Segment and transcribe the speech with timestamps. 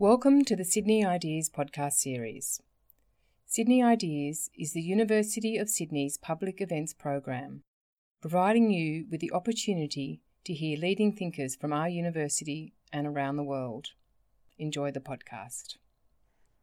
[0.00, 2.62] Welcome to the Sydney Ideas podcast series.
[3.44, 7.64] Sydney Ideas is the University of Sydney's public events program,
[8.22, 13.42] providing you with the opportunity to hear leading thinkers from our university and around the
[13.42, 13.88] world.
[14.58, 15.76] Enjoy the podcast.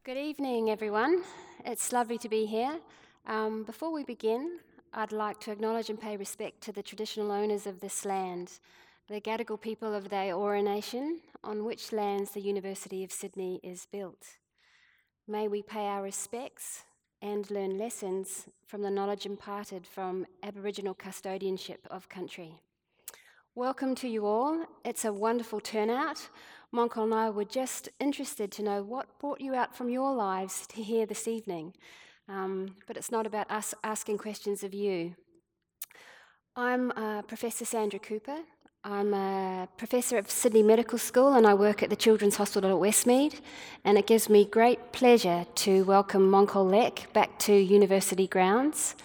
[0.04, 1.22] Good evening, everyone.
[1.64, 2.80] It's lovely to be here.
[3.28, 4.58] Um, before we begin,
[4.94, 8.54] I'd like to acknowledge and pay respect to the traditional owners of this land,
[9.10, 13.88] the Gadigal people of the Eora Nation, on which lands the University of Sydney is
[13.90, 14.36] built.
[15.26, 16.84] May we pay our respects
[17.22, 22.60] and learn lessons from the knowledge imparted from Aboriginal custodianship of country.
[23.56, 24.66] Welcome to you all.
[24.84, 26.28] It's a wonderful turnout.
[26.76, 30.68] Monkol and I were just interested to know what brought you out from your lives
[30.68, 31.74] to here this evening.
[32.28, 35.16] Um, but it's not about us asking questions of you.
[36.60, 38.40] I'm uh, Professor Sandra Cooper.
[38.90, 42.78] I'm a professor at Sydney Medical School and I work at the Children's Hospital at
[42.78, 43.42] Westmead.
[43.84, 48.96] And it gives me great pleasure to welcome Monkol Lek back to university grounds.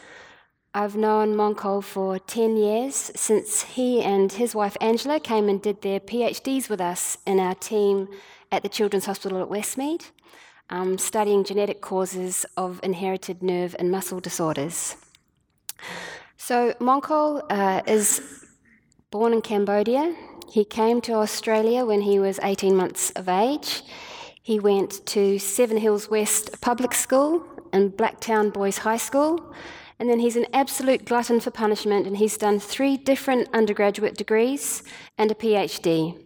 [0.72, 5.83] I've known Monkol for 10 years since he and his wife Angela came and did
[5.83, 8.06] their PhDs with us in our team
[8.53, 10.10] at the Children's Hospital at Westmead,
[10.70, 14.94] um, studying genetic causes of inherited nerve and muscle disorders.
[16.36, 18.41] So, Monkol uh, is
[19.12, 20.16] Born in Cambodia,
[20.48, 23.82] he came to Australia when he was 18 months of age.
[24.42, 29.54] He went to Seven Hills West Public School and Blacktown Boys High School.
[29.98, 34.82] And then he's an absolute glutton for punishment, and he's done three different undergraduate degrees
[35.19, 36.19] and a PhD.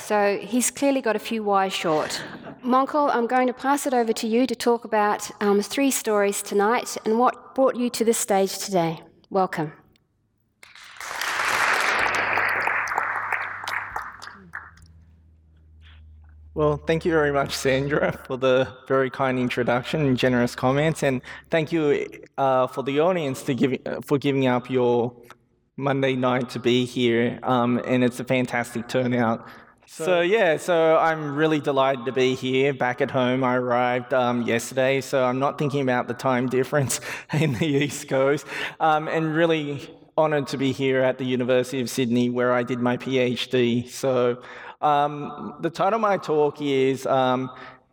[0.00, 2.20] So he's clearly got a few Y's short.
[2.64, 6.42] Monkol, I'm going to pass it over to you to talk about um, three stories
[6.42, 9.00] tonight and what brought you to this stage today.
[9.30, 9.74] Welcome.
[16.54, 21.22] Well, thank you very much, Sandra, for the very kind introduction and generous comments, and
[21.48, 25.14] thank you uh, for the audience to give, for giving up your
[25.78, 29.48] Monday night to be here, um, and it's a fantastic turnout.
[29.86, 33.42] So, so, yeah, so I'm really delighted to be here back at home.
[33.44, 37.00] I arrived um, yesterday, so I'm not thinking about the time difference
[37.32, 38.44] in the East Coast,
[38.78, 42.78] um, and really honoured to be here at the University of Sydney where I did
[42.78, 43.88] my PhD.
[43.88, 44.42] So
[44.82, 47.50] um, the title of my talk is um,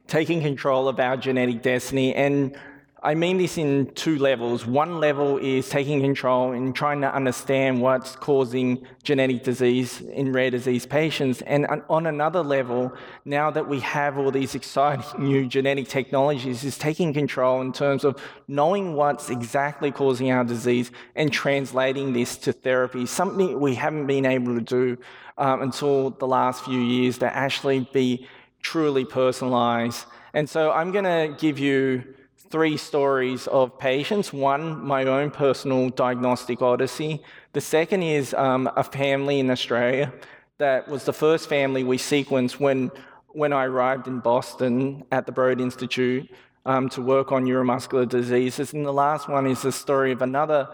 [0.07, 2.15] Taking Control of Our Genetic Destiny.
[2.15, 2.57] And
[3.01, 4.65] I mean this in two levels.
[4.65, 10.51] One level is taking control and trying to understand what's causing genetic disease in rare
[10.51, 11.41] disease patients.
[11.43, 12.91] And on another level,
[13.23, 18.03] now that we have all these exciting new genetic technologies, is taking control in terms
[18.03, 24.07] of knowing what's exactly causing our disease and translating this to therapy, something we haven't
[24.07, 24.97] been able to do
[25.37, 28.27] um, until the last few years to actually be
[28.61, 30.05] truly personalized.
[30.33, 32.03] And so I'm going to give you
[32.49, 34.33] three stories of patients.
[34.33, 37.21] One, my own personal diagnostic odyssey.
[37.53, 40.11] The second is um, a family in Australia
[40.57, 42.91] that was the first family we sequenced when,
[43.29, 46.29] when I arrived in Boston at the Broad Institute
[46.65, 48.73] um, to work on neuromuscular diseases.
[48.73, 50.67] And the last one is the story of another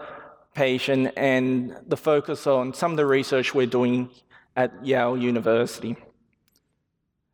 [0.54, 4.10] patient and the focus on some of the research we're doing
[4.56, 5.96] at Yale University.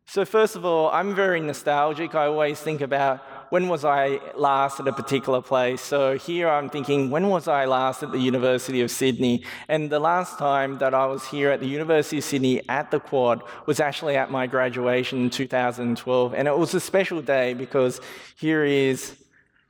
[0.05, 2.13] So, first of all, I'm very nostalgic.
[2.13, 5.79] I always think about when was I last at a particular place.
[5.79, 9.43] So, here I'm thinking, when was I last at the University of Sydney?
[9.67, 12.99] And the last time that I was here at the University of Sydney at the
[12.99, 16.33] Quad was actually at my graduation in 2012.
[16.33, 18.01] And it was a special day because
[18.37, 19.22] here is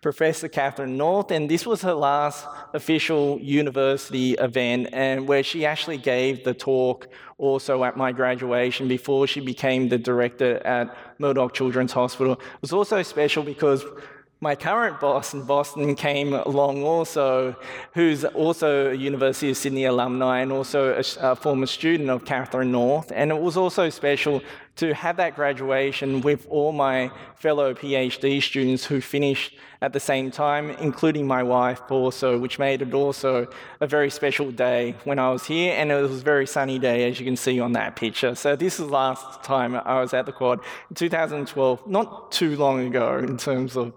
[0.03, 5.97] Professor Catherine North, and this was her last official university event, and where she actually
[5.97, 11.93] gave the talk also at my graduation before she became the director at Murdoch Children's
[11.93, 12.33] Hospital.
[12.33, 13.85] It was also special because
[14.43, 17.55] my current boss in Boston came along also,
[17.93, 22.73] who's also a University of Sydney alumni and also a, a, former student of Catherine
[22.73, 23.09] North.
[23.15, 24.41] And it was also special
[24.75, 30.31] to have that graduation with all my fellow PhD students who finished at the same
[30.31, 33.47] time, including my wife also, which made it also
[33.81, 35.75] a very special day when I was here.
[35.77, 38.33] And it was a very sunny day, as you can see on that picture.
[38.33, 40.59] So this is the last time I was at the quad
[40.89, 43.93] in 2012, not too long ago in terms of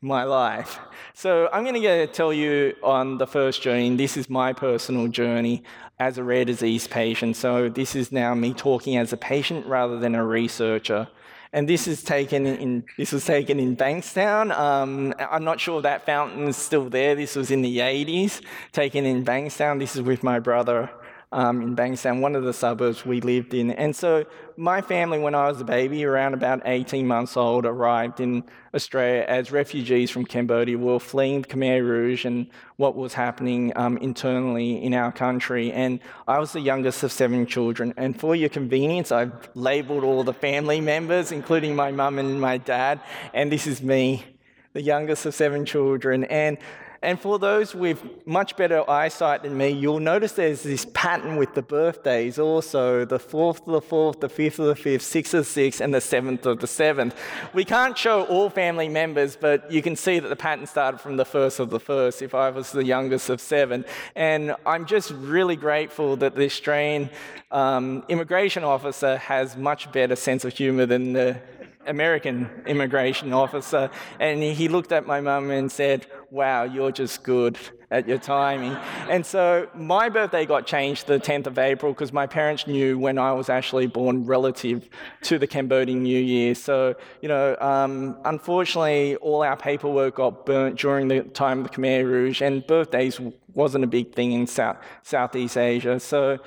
[0.00, 0.78] my life.
[1.14, 3.96] So I'm going to tell you on the first journey.
[3.96, 5.62] This is my personal journey
[6.00, 7.36] as a rare disease patient.
[7.36, 11.06] So this is now me talking as a patient rather than a researcher.
[11.52, 14.56] And this is taken in this was taken in Bankstown.
[14.56, 17.14] Um, I'm not sure that fountain is still there.
[17.14, 18.40] This was in the 80s,
[18.72, 19.78] taken in Bankstown.
[19.78, 20.90] This is with my brother
[21.32, 23.70] um, in Bankstown, one of the suburbs we lived in.
[23.70, 28.18] And so my family, when I was a baby, around about 18 months old, arrived
[28.18, 28.42] in
[28.74, 30.76] Australia as refugees from Cambodia.
[30.76, 35.70] We were fleeing the Khmer Rouge and what was happening um, internally in our country.
[35.70, 37.94] And I was the youngest of seven children.
[37.96, 42.58] And for your convenience, I've labelled all the family members, including my mum and my
[42.58, 43.00] dad.
[43.32, 44.24] And this is me,
[44.72, 46.24] the youngest of seven children.
[46.24, 46.58] And
[47.02, 51.54] and for those with much better eyesight than me, you'll notice there's this pattern with
[51.54, 55.54] the birthdays also the 4th of the 4th, the 5th of the 5th, 6th of
[55.54, 57.14] the 6th, and the 7th of the 7th.
[57.54, 61.16] We can't show all family members, but you can see that the pattern started from
[61.16, 63.86] the 1st of the 1st if I was the youngest of seven.
[64.14, 67.08] And I'm just really grateful that the Australian
[67.50, 71.40] um, immigration officer has much better sense of humour than the
[71.86, 77.58] American immigration officer, and he looked at my mum and said, Wow, you're just good
[77.90, 78.72] at your timing.
[79.08, 83.18] And so my birthday got changed the 10th of April because my parents knew when
[83.18, 84.88] I was actually born relative
[85.22, 86.54] to the Cambodian New Year.
[86.54, 91.70] So, you know, um, unfortunately, all our paperwork got burnt during the time of the
[91.70, 93.20] Khmer Rouge, and birthdays
[93.54, 95.98] wasn't a big thing in South, Southeast Asia.
[95.98, 96.38] So,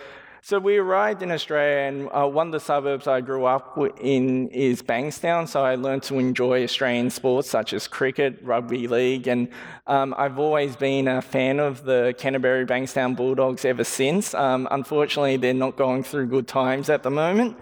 [0.45, 4.49] so we arrived in Australia, and uh, one of the suburbs I grew up in
[4.49, 5.47] is Bankstown.
[5.47, 9.47] So I learned to enjoy Australian sports such as cricket, rugby league, and
[9.87, 14.33] um, I've always been a fan of the Canterbury Bankstown Bulldogs ever since.
[14.33, 17.57] Um, unfortunately, they're not going through good times at the moment.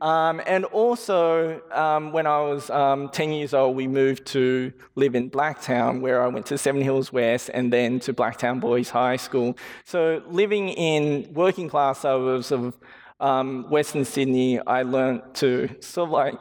[0.00, 5.14] Um, and also, um, when I was um, 10 years old, we moved to live
[5.14, 9.16] in Blacktown, where I went to Seven Hills West and then to Blacktown Boys High
[9.16, 9.56] School.
[9.84, 12.76] So, living in working class suburbs of
[13.20, 16.34] um, Western Sydney, I learned to sort of like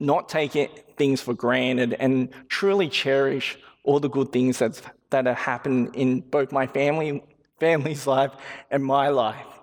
[0.00, 4.80] not take it, things for granted and truly cherish all the good things that's,
[5.10, 7.22] that have happened in both my family,
[7.60, 8.32] family's life
[8.70, 9.53] and my life.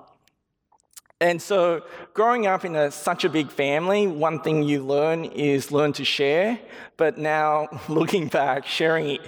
[1.22, 1.84] And so,
[2.16, 6.04] growing up in a, such a big family, one thing you learn is learn to
[6.04, 6.58] share.
[6.98, 9.22] But now, looking back, sharing it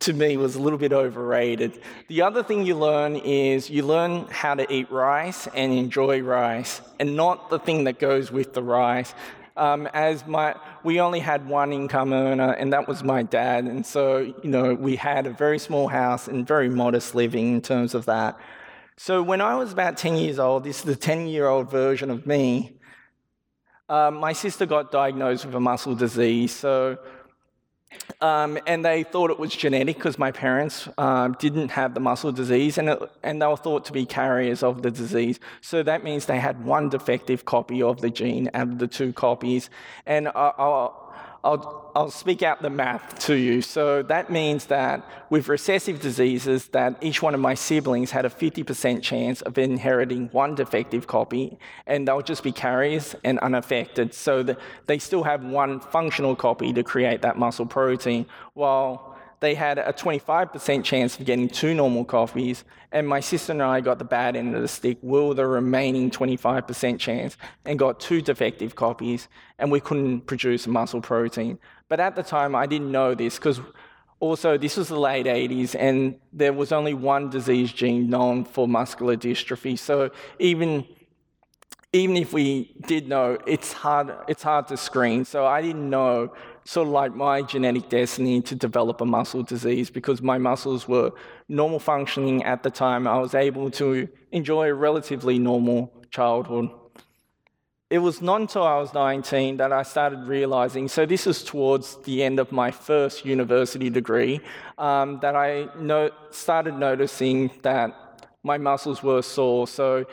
[0.00, 1.82] to me was a little bit overrated.
[2.08, 6.80] The other thing you learn is you learn how to eat rice and enjoy rice,
[6.98, 9.12] and not the thing that goes with the rice.
[9.54, 13.66] Um, as my, we only had one income earner, and that was my dad.
[13.66, 17.60] And so, you know, we had a very small house and very modest living in
[17.60, 18.40] terms of that.
[18.96, 22.10] So when I was about 10 years old, this is the 10 year old version
[22.10, 22.78] of me,
[23.88, 26.52] uh, my sister got diagnosed with a muscle disease.
[26.52, 26.98] So,
[28.20, 32.32] um, and they thought it was genetic because my parents um, didn't have the muscle
[32.32, 35.38] disease and, it, and they were thought to be carriers of the disease.
[35.60, 39.12] So that means they had one defective copy of the gene out of the two
[39.12, 39.70] copies.
[40.06, 40.90] And I, I,
[41.44, 43.60] I'll, I'll speak out the math to you.
[43.60, 48.30] So that means that with recessive diseases, that each one of my siblings had a
[48.30, 54.14] 50% chance of inheriting one defective copy, and they'll just be carriers and unaffected.
[54.14, 54.56] So
[54.86, 58.24] they still have one functional copy to create that muscle protein,
[58.54, 59.13] while
[59.44, 63.80] they had a 25% chance of getting two normal coffees, and my sister and I
[63.80, 64.96] got the bad end of the stick.
[65.02, 67.36] Were the remaining 25% chance
[67.66, 71.58] and got two defective copies, and we couldn't produce muscle protein.
[71.88, 73.60] But at the time, I didn't know this because
[74.18, 78.66] also this was the late 80s, and there was only one disease gene known for
[78.66, 79.78] muscular dystrophy.
[79.78, 80.86] So even
[81.92, 85.24] even if we did know, it's hard, it's hard to screen.
[85.24, 89.90] So I didn't know sort of like my genetic destiny to develop a muscle disease
[89.90, 91.12] because my muscles were
[91.48, 93.06] normal functioning at the time.
[93.06, 96.70] I was able to enjoy a relatively normal childhood.
[97.90, 101.96] It was not until I was 19 that I started realizing, so this is towards
[102.04, 104.40] the end of my first university degree,
[104.78, 109.66] um, that I no- started noticing that my muscles were sore.
[109.68, 110.06] So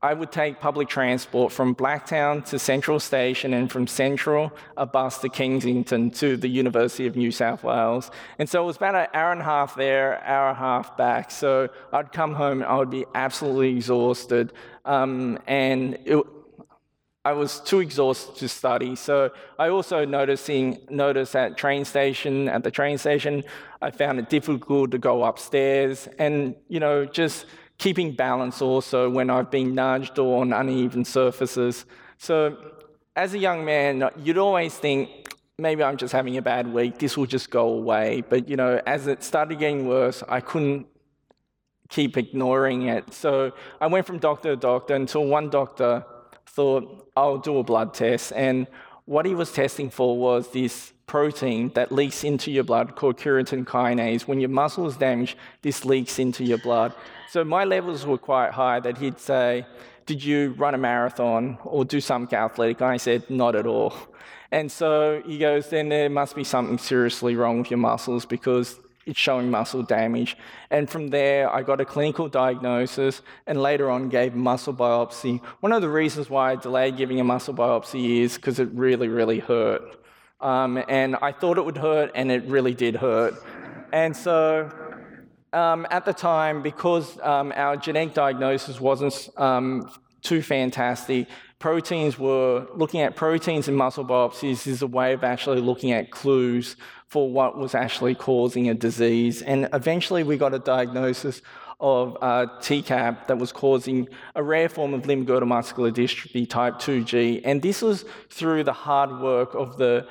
[0.00, 5.18] I would take public transport from Blacktown to Central Station and from Central, a bus
[5.22, 8.12] to Kensington to the University of New South Wales.
[8.38, 10.96] And so it was about an hour and a half there, hour and a half
[10.96, 11.32] back.
[11.32, 14.52] So I'd come home and I would be absolutely exhausted.
[14.84, 16.24] Um, and it,
[17.24, 18.94] I was too exhausted to study.
[18.94, 23.42] So I also noticing noticed at train station, at the train station,
[23.82, 27.46] I found it difficult to go upstairs and, you know, just
[27.78, 31.86] keeping balance also when I've been nudged or on uneven surfaces.
[32.18, 32.56] So,
[33.14, 37.16] as a young man, you'd always think, maybe I'm just having a bad week, this
[37.16, 38.22] will just go away.
[38.28, 40.86] But, you know, as it started getting worse, I couldn't
[41.88, 43.14] keep ignoring it.
[43.14, 46.04] So, I went from doctor to doctor until one doctor
[46.46, 48.32] thought, I'll do a blood test.
[48.34, 48.66] And
[49.04, 53.64] what he was testing for was this protein that leaks into your blood called creatine
[53.64, 54.22] kinase.
[54.22, 56.92] When your muscle is damaged, this leaks into your blood.
[57.28, 59.66] So my levels were quite high that he'd say,
[60.06, 62.80] Did you run a marathon or do something athletic?
[62.80, 63.92] And I said, Not at all.
[64.50, 68.80] And so he goes, Then there must be something seriously wrong with your muscles because
[69.04, 70.38] it's showing muscle damage.
[70.70, 75.42] And from there, I got a clinical diagnosis and later on gave muscle biopsy.
[75.60, 79.08] One of the reasons why I delayed giving a muscle biopsy is because it really,
[79.08, 79.82] really hurt.
[80.40, 83.34] Um, and I thought it would hurt, and it really did hurt.
[83.92, 84.70] And so
[85.52, 89.90] um, at the time, because um, our genetic diagnosis wasn't um,
[90.22, 91.28] too fantastic,
[91.58, 96.10] proteins were looking at proteins in muscle biopsies is a way of actually looking at
[96.10, 96.76] clues
[97.06, 99.42] for what was actually causing a disease.
[99.42, 101.42] And eventually, we got a diagnosis
[101.80, 107.42] of uh, TCAP that was causing a rare form of limb-girdle muscular dystrophy type 2G.
[107.44, 110.06] And this was through the hard work of the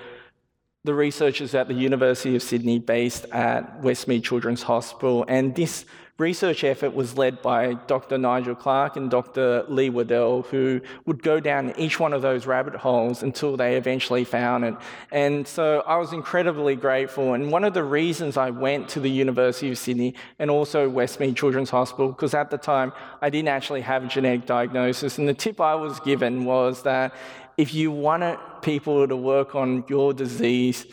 [0.84, 5.26] the researchers at the University of Sydney based at Westmead Children's Hospital.
[5.28, 5.86] And this
[6.18, 8.18] research effort was led by Dr.
[8.18, 9.64] Nigel Clarke and Dr.
[9.68, 14.24] Leigh Waddell, who would go down each one of those rabbit holes until they eventually
[14.24, 14.76] found it.
[15.12, 17.34] And so I was incredibly grateful.
[17.34, 21.36] And one of the reasons I went to the University of Sydney and also Westmead
[21.36, 25.20] Children's Hospital, because at the time I didn't actually have a genetic diagnosis.
[25.20, 27.14] And the tip I was given was that
[27.58, 30.86] if you wanted people to work on your disease,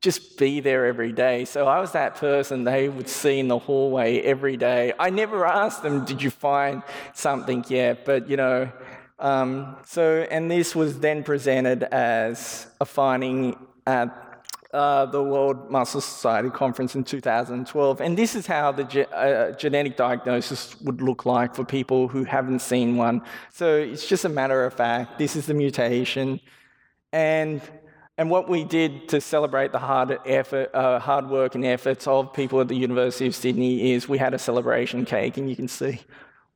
[0.00, 1.44] just be there every day.
[1.44, 4.92] So I was that person they would see in the hallway every day.
[4.98, 6.82] I never asked them, Did you find
[7.14, 8.04] something yet?
[8.04, 8.70] But, you know,
[9.18, 13.56] um, so, and this was then presented as a finding
[13.86, 14.25] at
[14.76, 18.00] uh, the World Muscle Society conference in 2012.
[18.02, 22.24] And this is how the ge- uh, genetic diagnosis would look like for people who
[22.24, 23.22] haven't seen one.
[23.50, 26.40] So it's just a matter of fact, this is the mutation.
[27.10, 27.62] And,
[28.18, 32.34] and what we did to celebrate the hard, effort, uh, hard work and efforts of
[32.34, 35.68] people at the University of Sydney is we had a celebration cake, and you can
[35.68, 36.00] see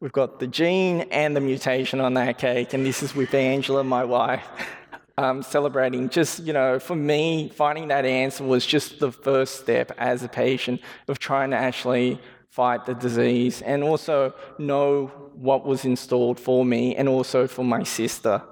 [0.00, 2.74] we've got the gene and the mutation on that cake.
[2.74, 4.46] And this is with Angela, my wife
[5.20, 6.08] um, celebrating.
[6.08, 10.28] Just, you know, for me, finding that answer was just the first step as a
[10.28, 16.64] patient of trying to actually fight the disease and also know what was installed for
[16.64, 18.42] me and also for my sister.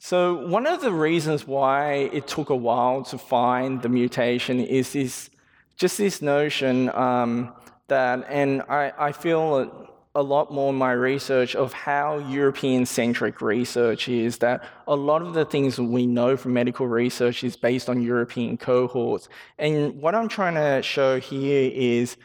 [0.00, 4.92] So, one of the reasons why it took a while to find the mutation is
[4.92, 5.28] this,
[5.76, 7.52] just this notion um,
[7.88, 13.40] that, and I, I feel a lot more in my research of how European centric
[13.40, 17.88] research is, that a lot of the things we know from medical research is based
[17.88, 19.28] on European cohorts.
[19.60, 22.16] And what I'm trying to show here is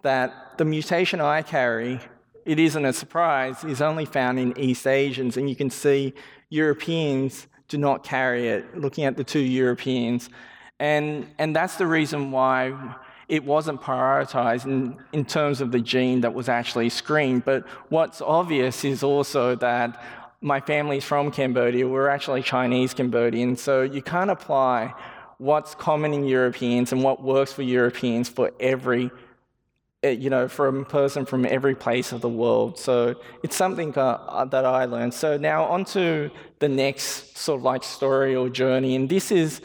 [0.00, 2.00] that the mutation I carry,
[2.46, 5.36] it isn't a surprise, is only found in East Asians.
[5.36, 6.14] And you can see
[6.48, 10.30] Europeans do not carry it, looking at the two Europeans.
[10.80, 12.72] And, and that's the reason why
[13.28, 17.44] it wasn't prioritized in, in terms of the gene that was actually screened.
[17.44, 20.02] But what's obvious is also that
[20.40, 21.88] my family's from Cambodia.
[21.88, 23.56] We're actually Chinese Cambodian.
[23.56, 24.92] So you can't apply
[25.38, 29.10] what's common in Europeans and what works for Europeans for every
[30.02, 32.78] eh, you know, from a person from every place of the world.
[32.78, 35.14] So it's something uh, that I learned.
[35.14, 38.94] So now on to the next sort of like story or journey.
[38.96, 39.62] And this is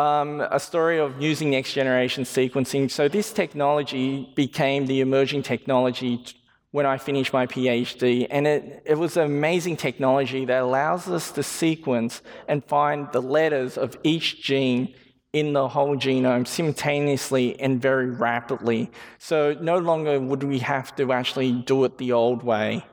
[0.00, 2.90] um, a story of using next generation sequencing.
[2.90, 6.24] So, this technology became the emerging technology
[6.72, 11.32] when I finished my PhD, and it, it was an amazing technology that allows us
[11.32, 14.94] to sequence and find the letters of each gene
[15.32, 18.90] in the whole genome simultaneously and very rapidly.
[19.18, 22.84] So, no longer would we have to actually do it the old way.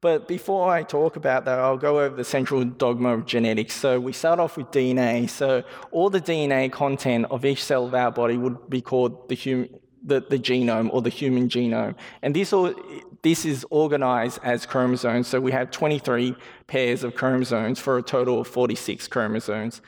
[0.00, 3.74] But before I talk about that, I'll go over the central dogma of genetics.
[3.74, 5.28] So we start off with DNA.
[5.30, 9.36] So all the DNA content of each cell of our body would be called the,
[9.36, 9.68] hum-
[10.04, 11.94] the, the genome or the human genome.
[12.22, 12.74] And this, all,
[13.22, 15.28] this is organized as chromosomes.
[15.28, 16.36] So we have 23
[16.66, 19.80] pairs of chromosomes for a total of 46 chromosomes.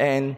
[0.00, 0.36] And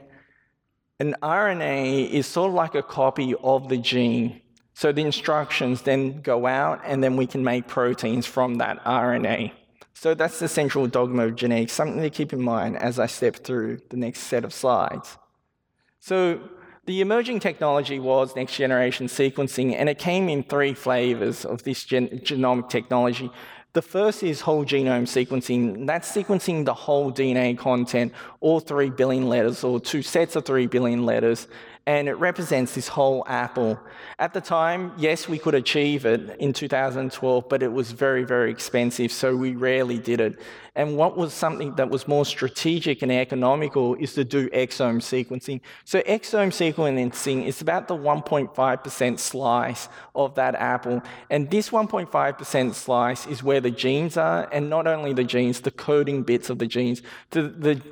[1.01, 4.41] an RNA is sort of like a copy of the gene
[4.75, 9.53] so the instructions then go out, and then we can make proteins from that RNA.
[9.95, 13.37] So that's the central dogma of genetics, something to keep in mind as I step
[13.37, 15.17] through the next set of slides.
[16.01, 16.41] So
[16.87, 21.85] the emerging technology was next generation sequencing, and it came in three flavors of this
[21.85, 23.31] gen- genomic technology.
[23.75, 25.87] The first is whole genome sequencing.
[25.87, 30.67] That's sequencing the whole DNA content, all three billion letters, or two sets of three
[30.67, 31.47] billion letters,
[31.87, 33.79] and it represents this whole apple.
[34.19, 38.51] At the time, yes, we could achieve it in 2012, but it was very, very
[38.51, 40.39] expensive, so we rarely did it.
[40.77, 45.61] And what was something that was more strategic and economical is to do exome sequencing.
[45.85, 51.03] So, exome sequencing is about the 1.5% slice of that apple.
[51.31, 55.71] And this 1.5% slice is where the genes are, and not only the genes, the
[55.71, 57.03] coding bits of the genes.
[57.31, 57.83] The, the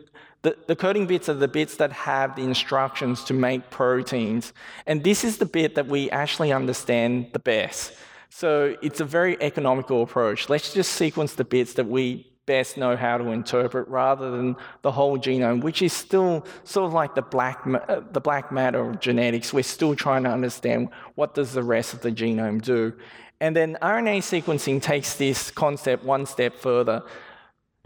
[0.42, 4.52] the, the coding bits are the bits that have the instructions to make proteins.
[4.86, 7.92] And this is the bit that we actually understand the best.
[8.28, 10.48] So it's a very economical approach.
[10.48, 14.90] Let's just sequence the bits that we best know how to interpret rather than the
[14.90, 18.98] whole genome, which is still sort of like the black, uh, the black matter of
[18.98, 19.52] genetics.
[19.52, 22.94] We're still trying to understand what does the rest of the genome do.
[23.40, 27.02] And then RNA sequencing takes this concept one step further.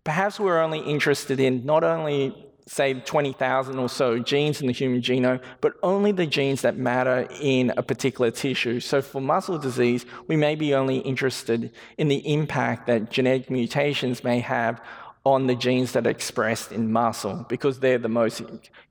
[0.06, 2.32] Perhaps we're only interested in not only
[2.68, 7.26] say 20,000 or so genes in the human genome, but only the genes that matter
[7.40, 8.78] in a particular tissue.
[8.78, 14.22] So for muscle disease, we may be only interested in the impact that genetic mutations
[14.22, 14.80] may have
[15.24, 18.42] on the genes that are expressed in muscle because they're the most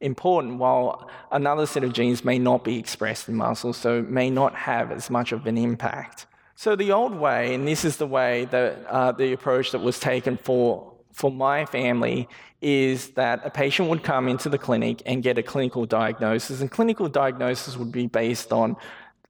[0.01, 4.53] important, while another set of genes may not be expressed in muscle, so may not
[4.53, 6.25] have as much of an impact.
[6.55, 9.97] So the old way, and this is the way that uh, the approach that was
[9.97, 12.27] taken for for my family
[12.61, 16.69] is that a patient would come into the clinic and get a clinical diagnosis, and
[16.69, 18.75] clinical diagnosis would be based on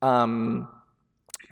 [0.02, 0.68] um,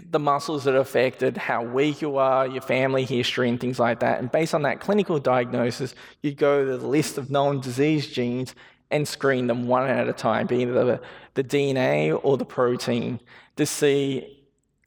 [0.10, 4.00] the muscles that are affected, how weak you are, your family history, and things like
[4.00, 4.20] that.
[4.20, 8.56] And based on that clinical diagnosis, you go to the list of known disease genes
[8.90, 11.00] and screen them one at a time, being the,
[11.36, 13.20] the DNA or the protein,
[13.56, 14.43] to see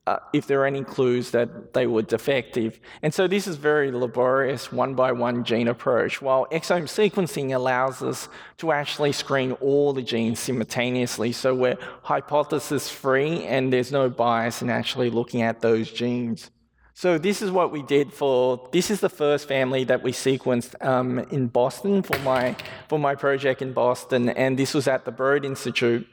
[0.06, 2.78] uh, if there are any clues that they were defective.
[3.02, 8.02] And so this is very laborious one by one gene approach, while exome sequencing allows
[8.02, 11.32] us to actually screen all the genes simultaneously.
[11.32, 16.50] So we're hypothesis free and there's no bias in actually looking at those genes.
[16.94, 20.82] So this is what we did for, this is the first family that we sequenced
[20.82, 22.56] um, in Boston for my,
[22.88, 24.30] for my project in Boston.
[24.30, 26.06] And this was at the Broad Institute.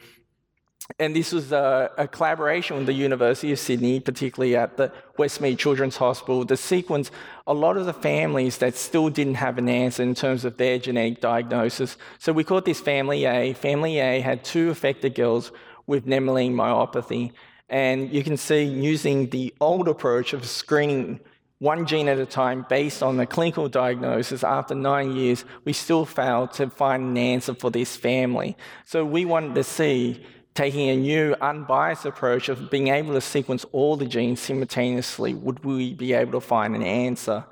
[1.00, 5.58] And this was a, a, collaboration with the University of Sydney, particularly at the Westmead
[5.58, 7.10] Children's Hospital, to sequence
[7.48, 10.78] a lot of the families that still didn't have an answer in terms of their
[10.80, 11.98] genetic diagnosis.
[12.20, 13.54] So we called this Family A.
[13.54, 15.52] Family A had two affected girls
[15.88, 17.32] with Nemaline myopathy.
[17.70, 21.22] And you can see using the old approach of screening
[21.60, 26.06] one gene at a time based on the clinical diagnosis, after nine years, we still
[26.06, 28.58] failed to find an answer for this family.
[28.84, 33.66] So we wanted to see taking a new unbiased approach of being able to sequence
[33.72, 37.46] all the genes simultaneously, would we be able to find an answer?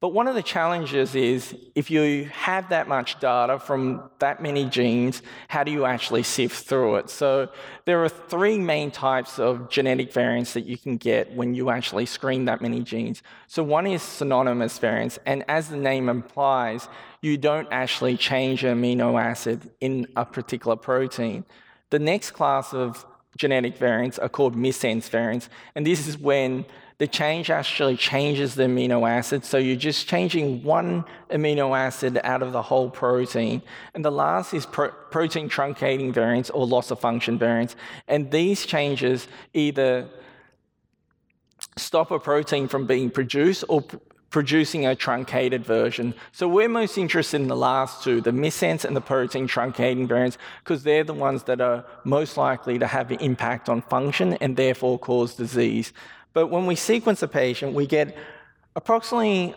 [0.00, 4.64] But one of the challenges is if you have that much data from that many
[4.64, 7.10] genes, how do you actually sift through it?
[7.10, 7.48] So
[7.84, 12.06] there are three main types of genetic variants that you can get when you actually
[12.06, 13.24] screen that many genes.
[13.48, 16.88] So one is synonymous variants, and as the name implies,
[17.20, 21.44] you don't actually change an amino acid in a particular protein.
[21.90, 26.64] The next class of genetic variants are called missense variants, and this is when
[26.98, 29.44] the change actually changes the amino acid.
[29.44, 33.62] So you're just changing one amino acid out of the whole protein.
[33.94, 37.76] And the last is pro- protein truncating variants or loss of function variants.
[38.08, 40.08] And these changes either
[41.76, 43.84] stop a protein from being produced or
[44.30, 46.14] producing a truncated version.
[46.32, 50.36] So we're most interested in the last two, the missense and the protein truncating variants,
[50.62, 54.56] because they're the ones that are most likely to have an impact on function and
[54.56, 55.92] therefore cause disease.
[56.34, 58.16] But when we sequence a patient, we get
[58.76, 59.54] approximately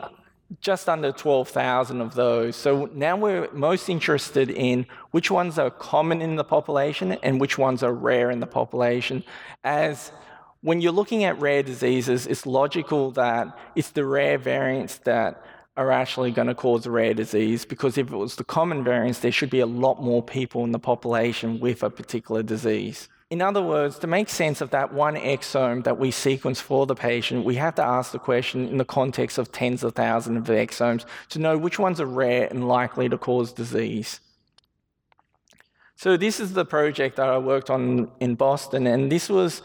[0.59, 2.55] just under 12,000 of those.
[2.55, 7.57] So now we're most interested in which ones are common in the population and which
[7.57, 9.23] ones are rare in the population,
[9.63, 10.11] as
[10.61, 15.43] when you're looking at rare diseases, it's logical that it's the rare variants that
[15.75, 19.19] are actually going to cause a rare disease because if it was the common variants,
[19.19, 23.07] there should be a lot more people in the population with a particular disease.
[23.31, 26.95] In other words, to make sense of that one exome that we sequence for the
[26.95, 30.55] patient, we have to ask the question in the context of tens of thousands of
[30.55, 34.19] exomes to know which ones are rare and likely to cause disease.
[35.95, 39.61] So, this is the project that I worked on in Boston, and this was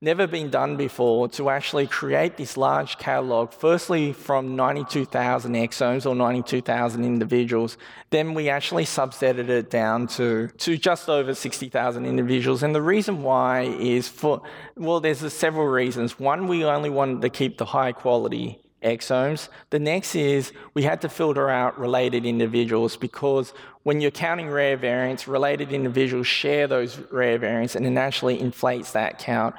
[0.00, 6.14] never been done before to actually create this large catalog, firstly from 92,000 exomes or
[6.14, 7.76] 92,000 individuals.
[8.10, 12.62] Then we actually subsetted it down to, to just over 60,000 individuals.
[12.62, 14.42] And the reason why is for,
[14.76, 16.18] well, there's several reasons.
[16.18, 19.48] One, we only wanted to keep the high quality exomes.
[19.70, 24.76] The next is we had to filter out related individuals because when you're counting rare
[24.76, 29.54] variants, related individuals share those rare variants and it naturally inflates that count.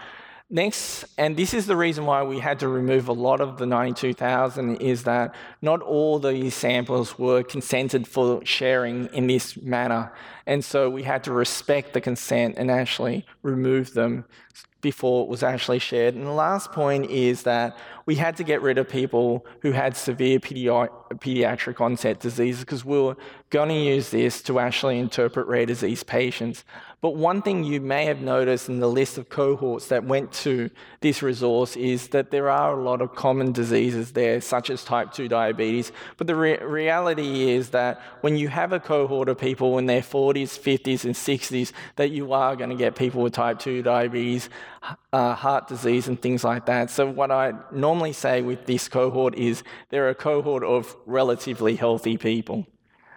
[0.51, 3.67] Next, and this is the reason why we had to remove a lot of the
[3.67, 10.11] 92,000, is that not all these samples were consented for sharing in this manner.
[10.47, 14.25] And so we had to respect the consent and actually remove them
[14.81, 16.15] before it was actually shared.
[16.15, 19.95] And the last point is that we had to get rid of people who had
[19.95, 23.17] severe pedi- pediatric onset diseases because we were
[23.49, 26.63] going to use this to actually interpret rare disease patients.
[27.01, 30.69] But one thing you may have noticed in the list of cohorts that went to
[30.99, 35.13] this resource is that there are a lot of common diseases there, such as type
[35.13, 35.93] 2 diabetes.
[36.17, 40.01] But the re- reality is that when you have a cohort of people in their
[40.01, 44.49] 40s, 50s, and 60s, that you are going to get people with type 2 diabetes,
[45.13, 46.89] uh, heart disease, and things like that.
[46.89, 52.17] So, what I normally say with this cohort is they're a cohort of relatively healthy
[52.17, 52.65] people.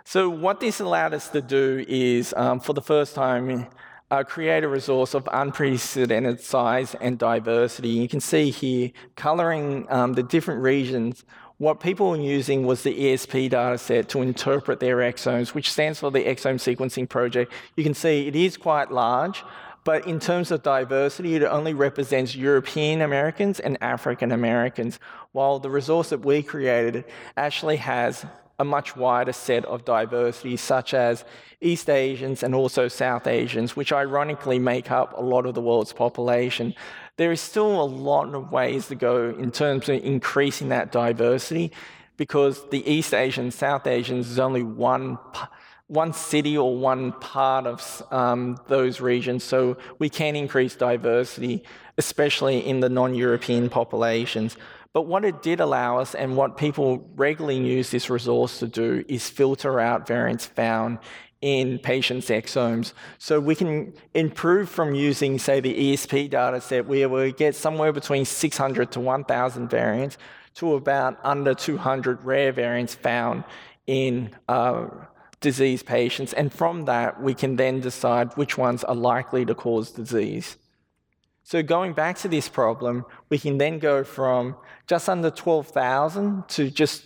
[0.05, 3.69] So what this allowed us to do is, um, for the first time,
[4.11, 7.89] uh, create a resource of unprecedented size and diversity.
[7.89, 11.25] You can see here, coloring um, the different regions,
[11.59, 16.11] what people were using was the ESP dataset to interpret their exomes, which stands for
[16.11, 17.53] the Exome Sequencing Project.
[17.77, 19.45] You can see it is quite large,
[19.85, 25.01] but in terms of diversity, it only represents European Americans and African Americans,
[25.33, 27.05] while the resource that we created
[27.37, 28.25] actually has
[28.59, 31.25] a much wider set of diversity, such as
[31.61, 35.93] East Asians and also South Asians, which ironically make up a lot of the world's
[35.93, 36.75] population.
[37.17, 41.73] There is still a lot of ways to go in terms of increasing that diversity
[42.17, 45.19] because the East Asians, South Asians is only one,
[45.93, 49.45] one city or one part of um, those regions.
[49.45, 51.65] So we can increase diversity,
[51.99, 54.57] especially in the non European populations.
[54.95, 59.05] But what it did allow us, and what people regularly use this resource to do,
[59.07, 60.99] is filter out variants found
[61.43, 62.95] in patients' exomes.
[63.19, 67.93] So we can improve from using, say, the ESP data set, where we get somewhere
[67.93, 70.17] between 600 to 1,000 variants,
[70.55, 73.45] to about under 200 rare variants found
[73.87, 74.87] in uh,
[75.43, 76.33] disease patients.
[76.33, 80.57] And from that, we can then decide which ones are likely to cause disease.
[81.43, 86.71] So going back to this problem, we can then go from just under 12,000 to
[86.71, 87.05] just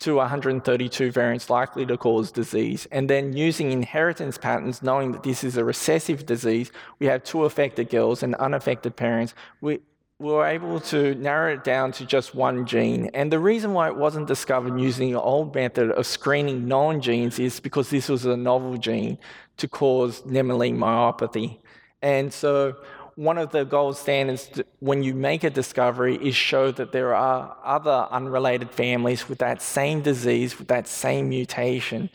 [0.00, 2.86] to 132 variants likely to cause disease.
[2.90, 7.44] And then using inheritance patterns, knowing that this is a recessive disease, we have two
[7.44, 9.34] affected girls and unaffected parents.
[9.60, 9.80] We,
[10.24, 13.10] we were able to narrow it down to just one gene.
[13.12, 17.38] And the reason why it wasn't discovered using the old method of screening known genes
[17.38, 19.18] is because this was a novel gene
[19.58, 21.58] to cause Nemaline myopathy.
[22.00, 22.76] And so
[23.16, 27.54] one of the gold standards when you make a discovery is show that there are
[27.62, 32.08] other unrelated families with that same disease, with that same mutation,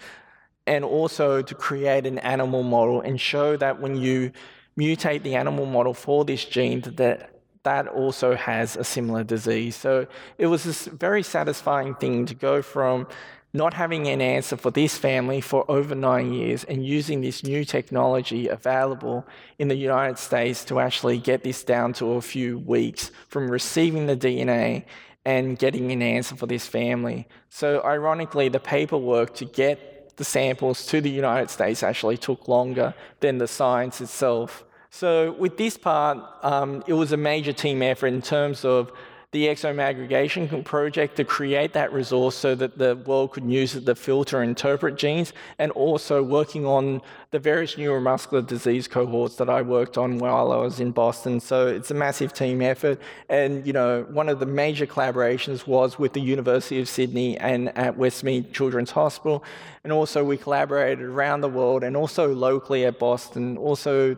[0.66, 4.32] and also to create an animal model and show that when you
[4.80, 7.39] mutate the animal model for this gene, that
[7.70, 9.76] that also has a similar disease.
[9.76, 10.08] So
[10.40, 13.08] it was this very satisfying thing to go from
[13.54, 17.64] not having an answer for this family for over nine years and using this new
[17.64, 19.24] technology available
[19.60, 24.08] in the United States to actually get this down to a few weeks from receiving
[24.08, 24.86] the DNA
[25.24, 27.28] and getting an answer for this family.
[27.50, 32.96] So, ironically, the paperwork to get the samples to the United States actually took longer
[33.20, 34.64] than the science itself.
[34.92, 38.92] So, with this part, um, it was a major team effort in terms of
[39.32, 43.86] the exome aggregation project to create that resource so that the world could use it
[43.86, 47.00] to filter and interpret genes, and also working on
[47.30, 51.40] the various neuromuscular disease cohorts that I worked on while I was in Boston.
[51.40, 53.00] So it's a massive team effort.
[53.30, 57.70] And, you know, one of the major collaborations was with the University of Sydney and
[57.78, 59.44] at Westmead Children's Hospital.
[59.84, 64.18] And also we collaborated around the world and also locally at Boston, also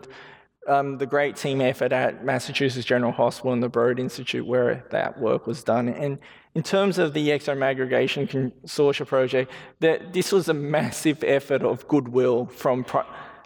[0.67, 5.19] um, the great team effort at Massachusetts General Hospital and the Broad Institute where that
[5.19, 5.89] work was done.
[5.89, 6.19] And
[6.53, 11.87] in terms of the exome aggregation consortia project, that this was a massive effort of
[11.87, 12.83] goodwill from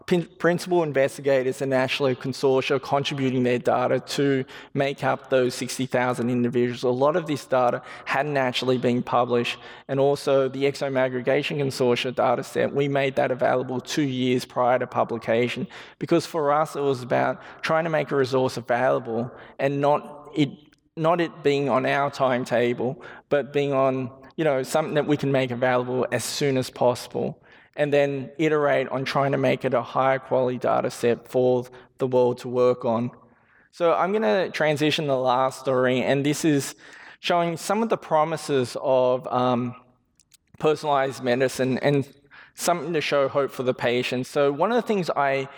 [0.06, 6.84] principal investigators and national consortia contributing their data to make up those 60,000 individuals.
[6.84, 12.14] A lot of this data hadn't actually been published, and also the Exome Aggregation Consortia
[12.14, 16.82] data set, we made that available two years prior to publication because for us it
[16.82, 20.50] was about trying to make a resource available and not it
[20.98, 25.32] not it being on our timetable, but being on you know something that we can
[25.32, 27.42] make available as soon as possible
[27.76, 31.66] and then iterate on trying to make it a higher quality data set for
[31.98, 33.12] the world to work on.
[33.72, 36.76] So I'm going to transition the last story, and this is
[37.20, 39.76] showing some of the promises of um,
[40.60, 42.08] personalized medicine and
[42.54, 44.28] something to show hope for the patient.
[44.28, 45.50] So one of the things I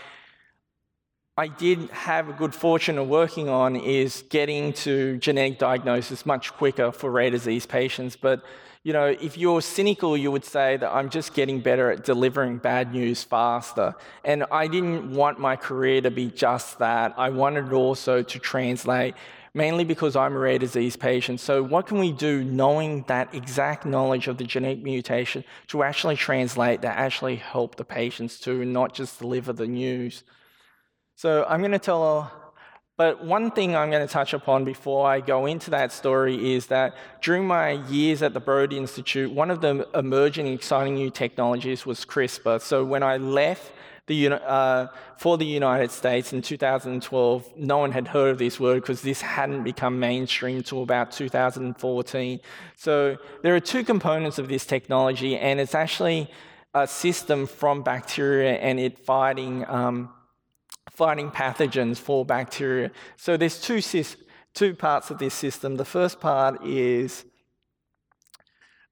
[1.39, 6.51] I did have a good fortune of working on is getting to genetic diagnosis much
[6.53, 8.15] quicker for rare disease patients.
[8.15, 8.43] But
[8.87, 12.57] you know, if you're cynical, you would say that I'm just getting better at delivering
[12.57, 13.93] bad news faster.
[14.23, 17.13] And I didn't want my career to be just that.
[17.17, 19.15] I wanted also to translate,
[19.53, 21.41] mainly because I'm a rare disease patient.
[21.41, 26.15] So, what can we do knowing that exact knowledge of the genetic mutation to actually
[26.15, 30.23] translate, that, actually help the patients to not just deliver the news?
[31.17, 32.03] So, I'm going to tell
[32.97, 36.65] but one thing I'm going to touch upon before I go into that story is
[36.67, 41.85] that during my years at the Broad Institute, one of the emerging exciting new technologies
[41.85, 42.59] was CRISPR.
[42.59, 43.71] So when I left
[44.07, 48.81] the, uh, for the United States in 2012, no one had heard of this word
[48.81, 52.39] because this hadn't become mainstream until about 2014.
[52.77, 56.31] So there are two components of this technology, and it's actually
[56.73, 59.65] a system from bacteria and it fighting.
[59.67, 60.09] Um,
[60.97, 62.89] fighting pathogens for bacteria.
[63.17, 63.79] So there's two,
[64.55, 65.75] two parts of this system.
[65.75, 67.23] The first part is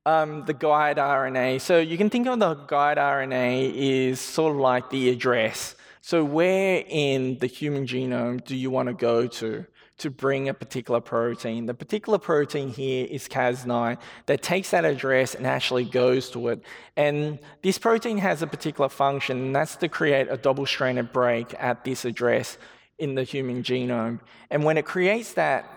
[0.05, 1.61] um, the guide RNA.
[1.61, 5.73] So you can think of the guide RNA is sort of like the address.
[6.01, 9.65] So where in the human genome do you want to go to?
[9.97, 11.65] To bring a particular protein.
[11.65, 16.61] The particular protein here is Cas9 that takes that address and actually goes to it.
[16.97, 21.55] And this protein has a particular function, and that's to create a double stranded break
[21.59, 22.57] at this address
[22.99, 24.19] in the human genome.
[24.49, 25.69] And when it creates that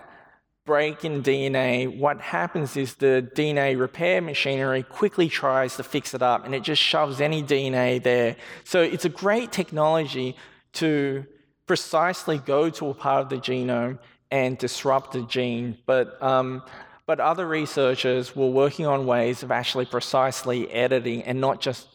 [0.65, 6.21] break in DNA, what happens is the DNA repair machinery quickly tries to fix it
[6.21, 8.35] up and it just shoves any DNA there.
[8.65, 10.35] So it's a great technology
[10.73, 11.25] to
[11.69, 13.99] precisely go to a part of the genome
[14.31, 16.63] and disrupt the gene, but, um,
[17.05, 21.87] but other researchers were working on ways of actually precisely editing and not just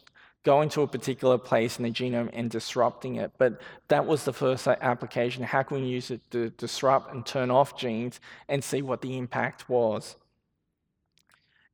[0.43, 3.33] going to a particular place in the genome and disrupting it.
[3.37, 3.59] But
[3.89, 5.43] that was the first application.
[5.43, 9.17] How can we use it to disrupt and turn off genes and see what the
[9.17, 10.15] impact was?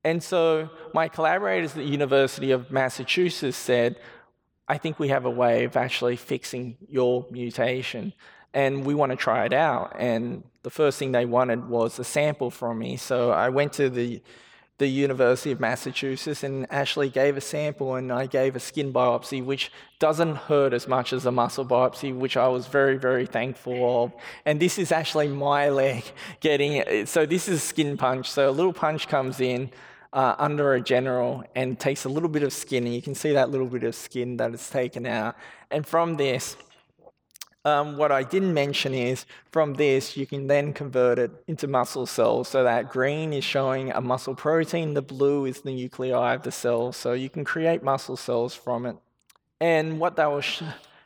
[0.04, 3.98] And so my collaborators at the University of Massachusetts said,
[4.72, 8.14] I think we have a way of actually fixing your mutation
[8.54, 9.94] and we want to try it out.
[10.00, 12.96] And the first thing they wanted was a sample from me.
[12.96, 14.22] So I went to the,
[14.78, 19.44] the University of Massachusetts and actually gave a sample and I gave a skin biopsy,
[19.44, 24.06] which doesn't hurt as much as a muscle biopsy, which I was very, very thankful
[24.06, 24.14] of.
[24.46, 26.06] And this is actually my leg
[26.40, 27.10] getting it.
[27.10, 28.32] So this is skin punch.
[28.32, 29.70] So a little punch comes in
[30.14, 33.34] uh, under a general and takes a little bit of skin, and you can see
[33.34, 35.36] that little bit of skin that is taken out.
[35.70, 36.58] And from this,
[37.64, 42.06] um, what I didn't mention is from this, you can then convert it into muscle
[42.06, 42.48] cells.
[42.48, 46.52] So that green is showing a muscle protein, the blue is the nuclei of the
[46.52, 46.92] cell.
[46.92, 48.96] So you can create muscle cells from it.
[49.60, 50.64] And what they, was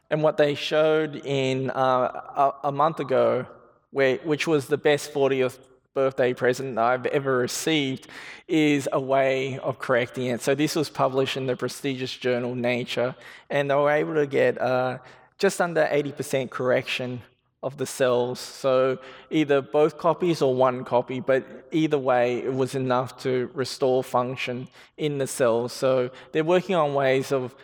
[0.09, 3.45] and what they showed in uh, a, a, month ago,
[3.91, 5.59] where, which was the best 40th
[5.95, 8.07] birthday present I've ever received
[8.47, 10.41] is a way of correcting it.
[10.41, 13.15] So this was published in the prestigious journal Nature,
[13.49, 14.99] and they were able to get uh,
[15.39, 17.21] just under 80% correction
[17.63, 18.39] of the cells.
[18.39, 18.99] So
[19.31, 24.67] either both copies or one copy, but either way, it was enough to restore function
[24.97, 25.73] in the cells.
[25.73, 27.55] So they're working on ways of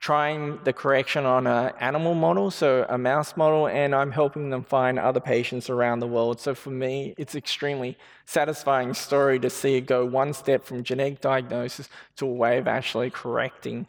[0.00, 4.62] trying the correction on an animal model, so a mouse model, and I'm helping them
[4.62, 6.40] find other patients around the world.
[6.40, 11.20] So for me, it's extremely satisfying story to see it go one step from genetic
[11.20, 13.86] diagnosis to a way of actually correcting.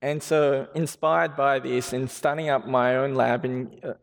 [0.00, 3.94] And so, inspired by this and starting up my own lab in, uh,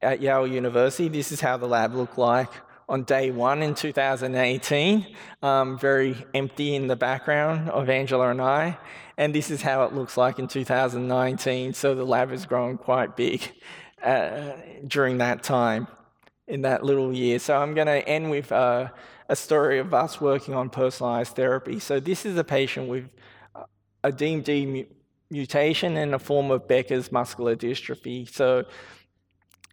[0.00, 2.50] at Yale University, this is how the lab looked like
[2.88, 5.06] on day one in 2018,
[5.42, 8.78] um, very empty in the background of Angela and I.
[9.16, 11.74] And this is how it looks like in 2019.
[11.74, 13.52] So the lab has grown quite big
[14.02, 14.52] uh,
[14.86, 15.88] during that time,
[16.46, 17.38] in that little year.
[17.38, 18.88] So I'm going to end with uh,
[19.28, 21.78] a story of us working on personalized therapy.
[21.80, 23.10] So this is a patient with
[24.04, 24.86] a DMD
[25.30, 28.32] mutation in a form of Becker's muscular dystrophy.
[28.32, 28.64] So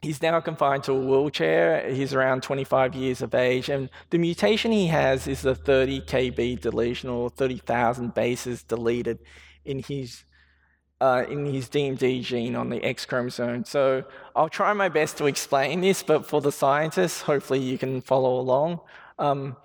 [0.06, 1.90] He's now confined to a wheelchair.
[1.90, 6.62] He's around 25 years of age, and the mutation he has is the 30 kb
[6.62, 9.18] deletion, or 30,000 bases deleted
[9.66, 10.24] in his
[11.02, 13.66] uh, in his DMD gene on the X chromosome.
[13.66, 14.04] So
[14.36, 18.40] I'll try my best to explain this, but for the scientists, hopefully you can follow
[18.40, 18.82] along.
[19.18, 19.58] Um,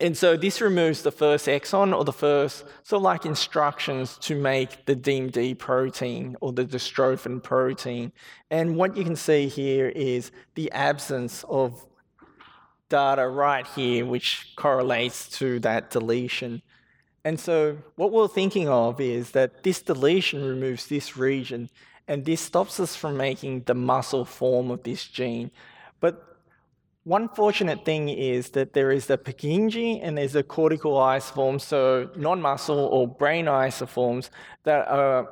[0.00, 4.34] and so this removes the first exon or the first sort of like instructions to
[4.34, 8.10] make the DMD protein or the dystrophin protein.
[8.50, 11.86] And what you can see here is the absence of
[12.88, 16.62] data right here which correlates to that deletion.
[17.24, 21.70] And so what we're thinking of is that this deletion removes this region
[22.08, 25.52] and this stops us from making the muscle form of this gene.
[26.00, 26.33] But
[27.04, 32.10] one fortunate thing is that there is the Purkinje and there's the cortical isoforms, so
[32.16, 34.30] non-muscle or brain isoforms
[34.64, 35.28] that are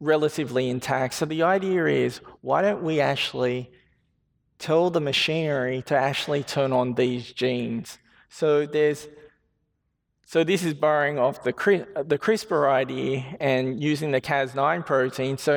[0.00, 1.14] relatively intact.
[1.14, 3.70] So the idea is, why don't we actually
[4.58, 7.98] tell the machinery to actually turn on these genes?
[8.28, 9.08] So there's
[10.28, 11.52] so this is borrowing off the,
[12.06, 15.38] the CRISPR idea and using the Cas9 protein.
[15.38, 15.54] So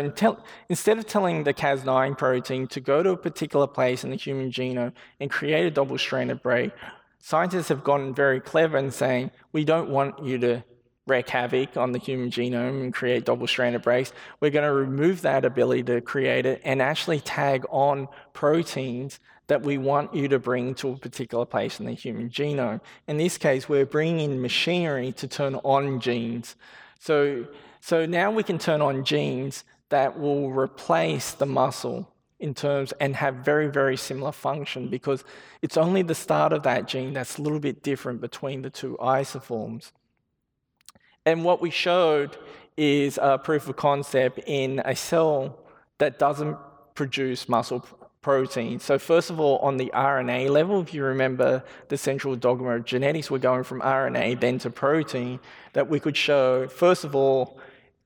[0.69, 4.49] instead of telling the Cas9 protein to go to a particular place in the human
[4.49, 6.71] genome and create a double-stranded break,
[7.19, 10.63] scientists have gotten very clever in saying, we don't want you to
[11.05, 14.13] wreak havoc on the human genome and create double-stranded breaks.
[14.39, 19.19] We're going to remove that ability to create it and actually tag on proteins
[19.51, 22.79] that we want you to bring to a particular place in the human genome.
[23.09, 26.55] In this case, we're bringing in machinery to turn on genes.
[26.99, 27.45] So,
[27.81, 32.09] so now we can turn on genes that will replace the muscle
[32.39, 35.25] in terms and have very, very similar function because
[35.61, 38.97] it's only the start of that gene that's a little bit different between the two
[39.01, 39.91] isoforms.
[41.25, 42.37] And what we showed
[42.77, 45.59] is a proof of concept in a cell
[45.97, 46.55] that doesn't
[46.95, 47.85] produce muscle
[48.21, 48.79] protein.
[48.79, 52.85] So, first of all, on the RNA level, if you remember the central dogma of
[52.85, 55.39] genetics, we're going from RNA then to protein,
[55.73, 57.59] that we could show, first of all,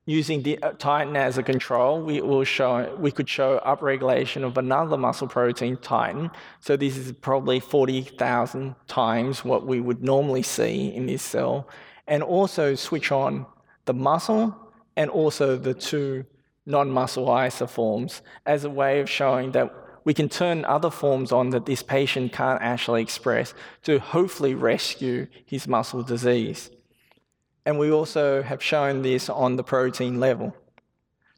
[0.06, 4.96] using the uh, as a control, we will show we could show upregulation of another
[4.96, 6.30] muscle protein, titin.
[6.60, 11.68] So this is probably 40,000 times what we would normally see in this cell,
[12.06, 13.46] and also switch on
[13.84, 14.56] the muscle
[14.96, 16.24] and also the two
[16.64, 19.72] non-muscle isoforms as a way of showing that
[20.06, 25.26] we can turn other forms on that this patient can't actually express to hopefully rescue
[25.44, 26.70] his muscle disease.
[27.66, 30.54] And we also have shown this on the protein level.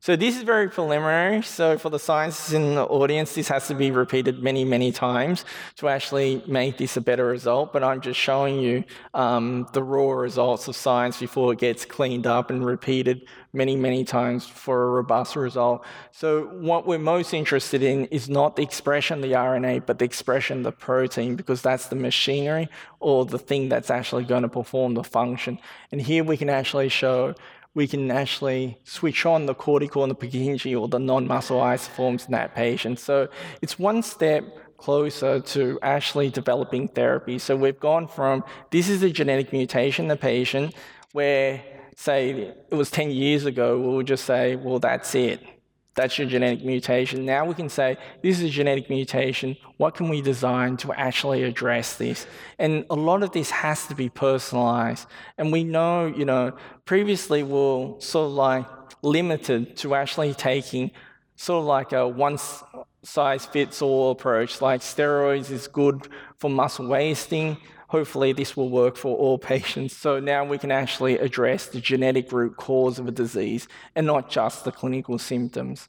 [0.01, 1.43] So this is very preliminary.
[1.43, 5.45] So for the scientists in the audience, this has to be repeated many, many times
[5.77, 7.73] to actually make this a better result.
[7.73, 12.29] But I'm just showing you um, the raw results of science before it gets cleaned
[12.29, 15.85] up and repeated many, many times for a robust result.
[16.13, 20.05] So what we're most interested in is not the expression of the RNA, but the
[20.05, 22.69] expression of the protein, because that's the machinery
[23.01, 25.59] or the thing that's actually going to perform the function.
[25.91, 27.35] And here we can actually show
[27.79, 32.33] we can actually switch on the cortical and the Purkinje or the non-muscle isoforms in
[32.33, 32.99] that patient.
[32.99, 33.29] So
[33.63, 34.43] it's one step
[34.79, 37.39] closer to actually developing therapy.
[37.39, 40.75] So we've gone from this is a genetic mutation in the patient
[41.13, 41.63] where
[41.95, 45.41] say it was 10 years ago, we would just say, well, that's it.
[45.99, 47.25] That's your genetic mutation.
[47.25, 49.57] Now we can say, this is a genetic mutation.
[49.79, 52.25] What can we design to actually address this?
[52.61, 55.09] And a lot of this has to be personalized.
[55.39, 58.67] And we know, you know, previously we we're sort of like
[59.03, 60.93] limited to actually taking
[61.35, 62.39] sort of like a one
[63.03, 64.61] size fits all approach.
[64.61, 66.07] Like steroids is good
[66.37, 67.57] for muscle wasting.
[67.89, 69.97] Hopefully, this will work for all patients.
[69.97, 74.31] So now we can actually address the genetic root cause of a disease and not
[74.31, 75.89] just the clinical symptoms.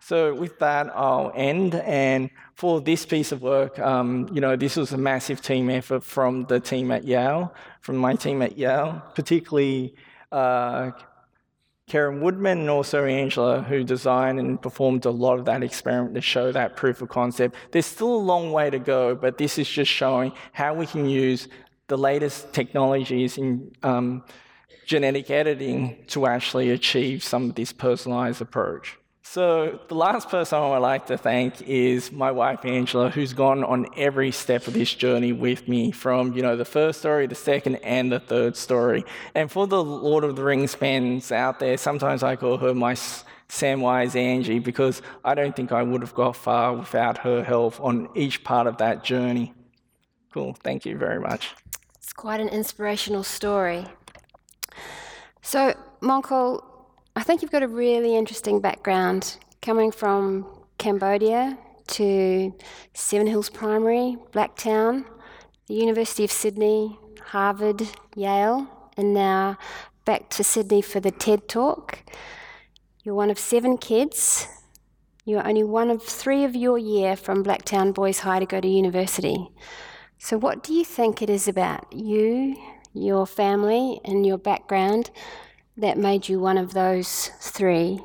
[0.00, 1.76] So with that, I'll end.
[1.76, 6.02] And for this piece of work, um, you know, this was a massive team effort
[6.02, 9.94] from the team at Yale, from my team at Yale, particularly
[10.32, 10.90] uh,
[11.88, 16.20] Karen Woodman and also Angela, who designed and performed a lot of that experiment to
[16.20, 17.56] show that proof of concept.
[17.70, 21.06] There's still a long way to go, but this is just showing how we can
[21.06, 21.48] use
[21.88, 24.24] the latest technologies in um,
[24.86, 28.98] genetic editing to actually achieve some of this personalized approach.
[29.32, 33.64] So, the last person I would like to thank is my wife Angela, who's gone
[33.64, 37.34] on every step of this journey with me from, you know, the first story, the
[37.34, 39.06] second, and the third story.
[39.34, 42.92] And for the Lord of the Rings fans out there, sometimes I call her my
[42.92, 48.10] Samwise Angie because I don't think I would have got far without her help on
[48.14, 49.54] each part of that journey.
[50.34, 50.52] Cool.
[50.62, 51.54] Thank you very much.
[51.96, 53.86] It's quite an inspirational story.
[55.40, 56.62] So, Monkol,
[57.14, 60.46] I think you've got a really interesting background coming from
[60.78, 62.54] Cambodia to
[62.94, 65.04] Seven Hills Primary, Blacktown,
[65.66, 67.82] the University of Sydney, Harvard,
[68.16, 69.58] Yale, and now
[70.06, 71.98] back to Sydney for the TED Talk.
[73.04, 74.48] You're one of seven kids.
[75.26, 78.66] You're only one of three of your year from Blacktown Boys High to go to
[78.66, 79.50] university.
[80.16, 82.56] So, what do you think it is about you,
[82.94, 85.10] your family, and your background
[85.76, 88.00] that made you one of those three?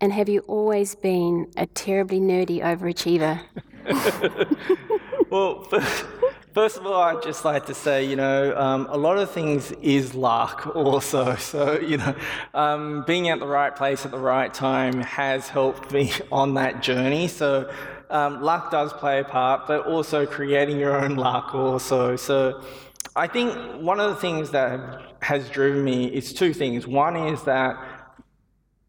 [0.00, 3.40] And have you always been a terribly nerdy overachiever?
[5.30, 5.68] well,
[6.52, 9.72] First of all, I'd just like to say, you know, um, a lot of things
[9.80, 11.34] is luck also.
[11.52, 12.14] So, you know,
[12.52, 16.82] um, being at the right place at the right time has helped me on that
[16.82, 17.28] journey.
[17.28, 17.72] So,
[18.10, 22.16] um, luck does play a part, but also creating your own luck also.
[22.16, 22.62] So,
[23.16, 26.86] I think one of the things that has driven me is two things.
[26.86, 27.76] One is that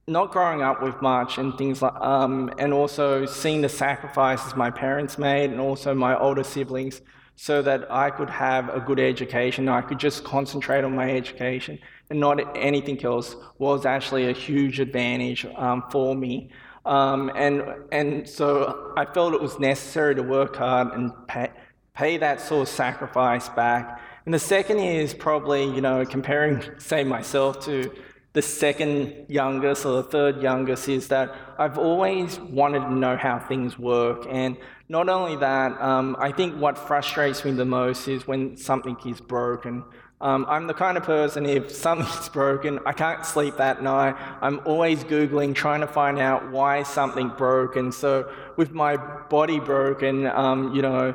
[0.07, 4.69] not growing up with much and things like, um, and also seeing the sacrifices my
[4.69, 7.01] parents made and also my older siblings
[7.35, 9.69] so that I could have a good education.
[9.69, 11.79] I could just concentrate on my education
[12.09, 16.49] and not anything else was actually a huge advantage um, for me.
[16.85, 21.49] Um, and, and so I felt it was necessary to work hard and pay,
[21.95, 24.01] pay that sort of sacrifice back.
[24.25, 27.91] And the second is probably, you know, comparing, say, myself to
[28.31, 33.37] the second youngest or the third youngest is that I've always wanted to know how
[33.37, 34.25] things work.
[34.29, 34.57] And
[34.89, 39.21] not only that, um, I think what frustrates me the most is when something is
[39.21, 39.83] broken.
[40.19, 44.15] Um, I'm the kind of person, if something's broken, I can't sleep that night.
[44.41, 47.75] I'm always Googling, trying to find out why something broke.
[47.75, 51.13] And so, with my body broken, um, you know,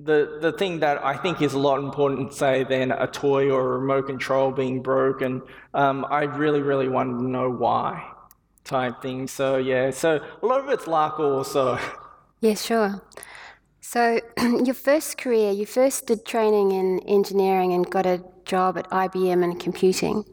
[0.00, 3.74] the, the thing that I think is a lot important, say, than a toy or
[3.74, 5.42] a remote control being broken,
[5.72, 8.10] um, I really, really want to know why
[8.64, 9.28] type thing.
[9.28, 11.78] So, yeah, so a lot of it's luck also.
[12.40, 13.02] Yeah, sure.
[13.80, 14.20] So,
[14.64, 19.44] your first career, you first did training in engineering and got a job at IBM
[19.44, 20.24] in computing.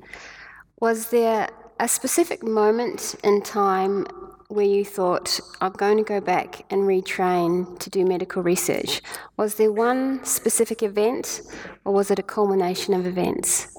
[0.80, 1.50] Was there
[1.80, 4.08] a specific moment in time
[4.52, 9.02] where you thought, I'm going to go back and retrain to do medical research?
[9.38, 11.42] Was there one specific event,
[11.86, 13.78] or was it a culmination of events?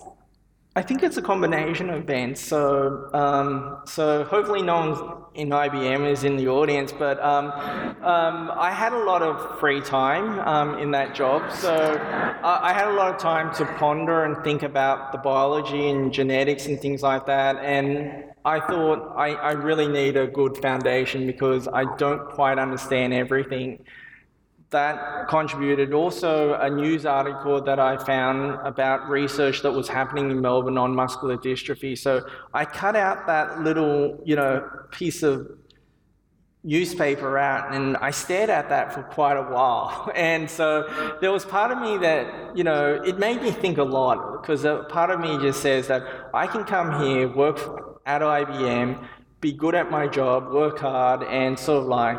[0.74, 2.40] I think it's a combination of events.
[2.40, 7.50] So, um, so hopefully no one in IBM is in the audience, but um,
[8.02, 11.52] um, I had a lot of free time um, in that job.
[11.52, 11.74] So
[12.42, 16.10] I, I had a lot of time to ponder and think about the biology and
[16.10, 17.56] genetics and things like that.
[17.56, 23.12] And I thought I, I really need a good foundation because I don't quite understand
[23.12, 23.84] everything
[24.72, 25.92] that contributed.
[25.92, 30.94] Also, a news article that I found about research that was happening in Melbourne on
[30.94, 31.96] muscular dystrophy.
[31.96, 35.48] So I cut out that little, you know, piece of
[36.64, 40.10] newspaper out and I stared at that for quite a while.
[40.16, 43.82] And so there was part of me that, you know, it made me think a
[43.82, 46.02] lot because part of me just says that
[46.32, 49.04] I can come here, work at IBM,
[49.40, 52.18] be good at my job, work hard, and sort of like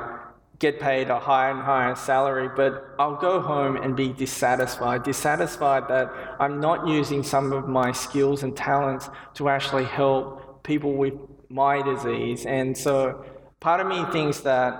[0.63, 5.03] get paid a higher and higher salary, but I'll go home and be dissatisfied.
[5.03, 6.07] Dissatisfied that
[6.39, 11.15] I'm not using some of my skills and talents to actually help people with
[11.49, 12.45] my disease.
[12.45, 13.25] And so
[13.59, 14.71] part of me thinks that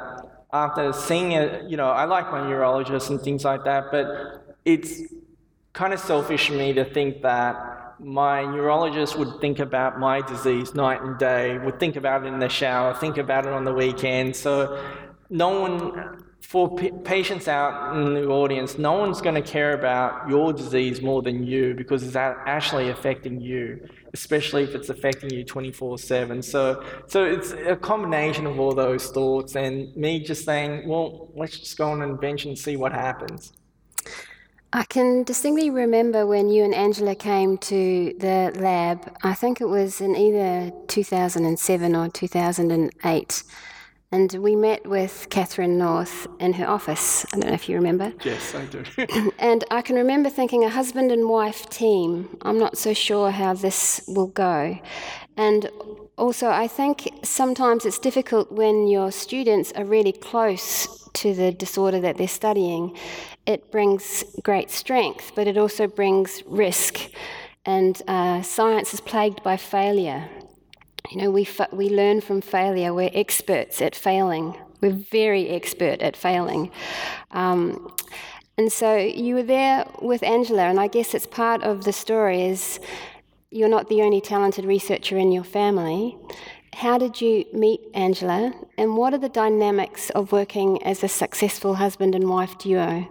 [0.53, 4.05] after seeing it, you know, I like my neurologist and things like that, but
[4.63, 5.01] it's
[5.73, 7.55] kind of selfish of me to think that
[7.99, 12.39] my neurologist would think about my disease night and day, would think about it in
[12.39, 14.35] the shower, think about it on the weekend.
[14.35, 14.55] So
[15.33, 20.53] no one, for patients out in the audience, no one's going to care about your
[20.53, 25.97] disease more than you because it's actually affecting you, especially if it's affecting you 24
[25.97, 26.43] 7.
[26.43, 31.57] So, so it's a combination of all those thoughts and me just saying, well, let's
[31.57, 33.53] just go on an adventure and see what happens.
[34.71, 39.15] I can distinctly remember when you and Angela came to the lab.
[39.23, 43.43] I think it was in either 2007 or 2008.
[44.13, 47.25] And we met with Catherine North in her office.
[47.33, 48.13] I don't know if you remember.
[48.23, 48.83] Yes, I do.
[49.39, 53.55] and I can remember thinking, a husband and wife team, I'm not so sure how
[53.55, 54.77] this will go.
[55.35, 55.67] And
[56.15, 61.99] also, I think sometimes it's difficult when your students are really close to the disorder
[62.01, 62.95] that they're studying.
[63.47, 66.99] It brings great strength, but it also brings risk.
[67.65, 70.29] And uh, science is plagued by failure.
[71.11, 72.93] You know, we, fa- we learn from failure.
[72.93, 74.55] We're experts at failing.
[74.81, 76.71] We're very expert at failing.
[77.31, 77.93] Um,
[78.57, 82.43] and so you were there with Angela, and I guess it's part of the story
[82.43, 82.79] is
[83.51, 86.17] you're not the only talented researcher in your family.
[86.73, 91.75] How did you meet Angela, and what are the dynamics of working as a successful
[91.75, 93.07] husband and wife duo?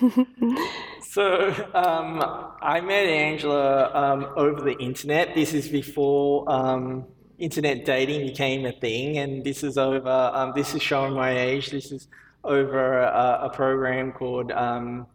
[1.14, 2.20] So um,
[2.60, 5.32] I met Angela um, over the internet.
[5.32, 7.04] This is before um,
[7.38, 10.10] internet dating became a thing, and this is over.
[10.10, 11.70] Um, this is showing my age.
[11.70, 12.08] This is
[12.42, 15.06] over a, a program called um,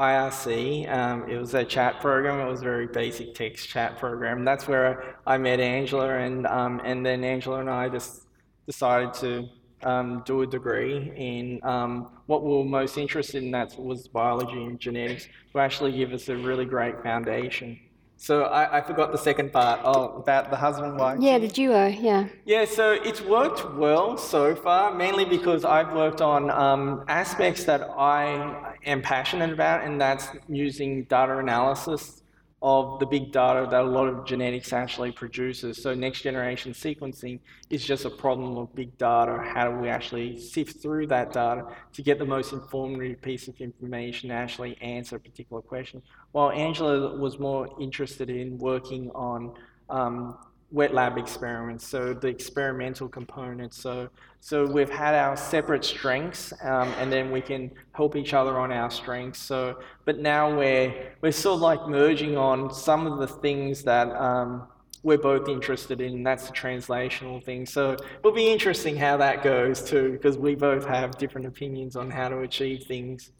[0.00, 0.90] IRC.
[0.90, 2.40] Um, it was a chat program.
[2.40, 4.42] It was a very basic text chat program.
[4.42, 8.22] That's where I met Angela, and and then Angela and I just
[8.64, 9.50] decided to
[9.82, 14.64] um, do a degree in um, what we were most interested in, that was biology
[14.64, 17.78] and genetics, to actually give us a really great foundation.
[18.18, 21.18] So I, I forgot the second part oh, about the husband wife.
[21.20, 21.86] Yeah, the duo.
[21.88, 22.28] Yeah.
[22.46, 27.82] Yeah, so it's worked well so far, mainly because I've worked on um, aspects that
[27.82, 32.22] I am passionate about, and that's using data analysis
[32.62, 35.82] of the big data that a lot of genetics actually produces.
[35.82, 39.42] So next generation sequencing is just a problem of big data.
[39.54, 43.60] How do we actually sift through that data to get the most informative piece of
[43.60, 46.02] information to actually answer a particular question?
[46.32, 49.54] While Angela was more interested in working on
[49.90, 50.38] um,
[50.70, 53.80] wet lab experiments, so the experimental components.
[53.80, 54.08] So,
[54.40, 58.72] so we've had our separate strengths, um, and then we can help each other on
[58.72, 59.40] our strengths.
[59.40, 64.08] So, but now we're we're sort of like merging on some of the things that.
[64.14, 64.68] Um,
[65.02, 67.64] we're both interested in, that's the translational thing.
[67.64, 72.10] So it'll be interesting how that goes too, because we both have different opinions on
[72.10, 73.30] how to achieve things.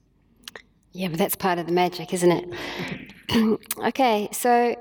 [0.93, 3.59] Yeah, but that's part of the magic, isn't it?
[3.85, 4.77] okay, so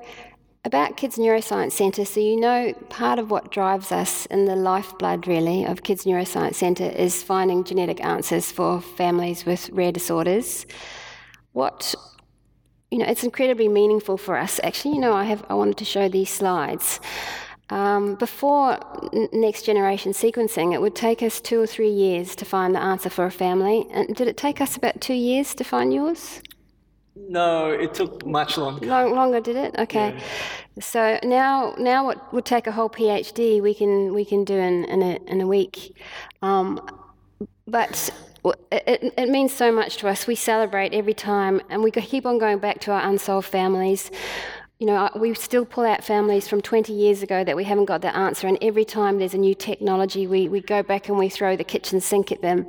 [0.66, 5.28] about Kids Neuroscience Centre, so you know part of what drives us in the lifeblood,
[5.28, 10.66] really, of Kids Neuroscience Centre is finding genetic answers for families with rare disorders.
[11.54, 11.94] What,
[12.90, 14.60] you know, it's incredibly meaningful for us.
[14.64, 17.00] Actually, you know, I have I wanted to show these slides.
[17.70, 18.80] Um, before
[19.34, 23.10] next generation sequencing, it would take us two or three years to find the answer
[23.10, 23.88] for a family.
[23.92, 26.42] And did it take us about two years to find yours?
[27.16, 28.86] No, it took much longer.
[28.86, 29.76] Long, longer, did it?
[29.78, 30.14] Okay.
[30.16, 30.82] Yeah.
[30.82, 34.84] So now, now what would take a whole PhD, we can we can do in
[34.86, 35.96] in a, in a week.
[36.42, 36.82] Um,
[37.68, 38.12] but
[38.72, 40.28] it, it, means so much to us.
[40.28, 44.12] We celebrate every time, and we keep on going back to our unsolved families
[44.80, 48.02] you know, we still pull out families from 20 years ago that we haven't got
[48.02, 51.30] the answer, and every time there's a new technology, we, we go back and we
[51.30, 52.68] throw the kitchen sink at them.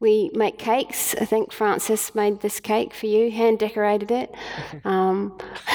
[0.00, 1.14] We make cakes.
[1.14, 4.34] I think Francis made this cake for you, hand decorated it.
[4.84, 5.38] Um,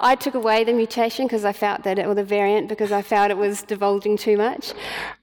[0.00, 3.00] I took away the mutation because I felt that it, or the variant, because I
[3.00, 4.72] felt it was divulging too much.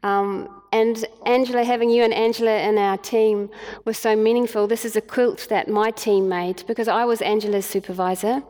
[0.03, 3.49] Um, and Angela, having you and Angela in our team
[3.85, 4.67] was so meaningful.
[4.67, 8.43] This is a quilt that my team made because I was Angela's supervisor.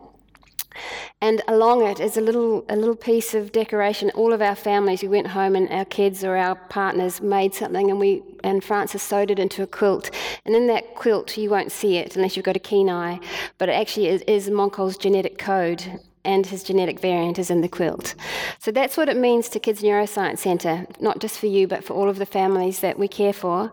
[1.22, 4.10] And along it is a little, a little piece of decoration.
[4.12, 7.90] All of our families, we went home and our kids or our partners made something
[7.90, 10.12] and we and Francis sewed it into a quilt.
[10.46, 13.20] And in that quilt, you won't see it unless you've got a keen eye,
[13.58, 17.70] but it actually is, is Monkol's genetic code and his genetic variant is in the
[17.70, 18.14] quilt.
[18.60, 21.94] So that's what it means to Kids Neuroscience Centre, not just for you, but for
[21.94, 23.72] all of the families that we care for.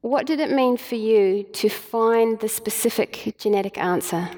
[0.00, 4.30] What did it mean for you to find the specific genetic answer?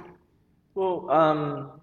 [0.77, 1.81] Well, um,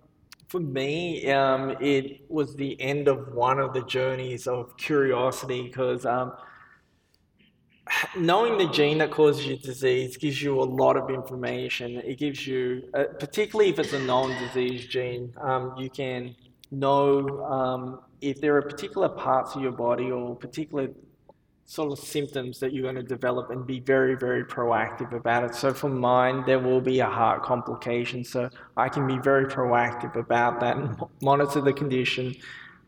[0.50, 6.06] for me, um, it was the end of one of the journeys of curiosity because
[6.06, 6.34] um,
[8.16, 12.04] knowing the gene that causes your disease gives you a lot of information.
[12.06, 16.36] It gives you, uh, particularly if it's a known disease gene, um, you can
[16.70, 20.90] know um, if there are particular parts of your body or particular
[21.66, 25.56] sort of symptoms that you're going to develop and be very, very proactive about it.
[25.56, 28.24] So for mine, there will be a heart complication.
[28.24, 32.36] So I can be very proactive about that and monitor the condition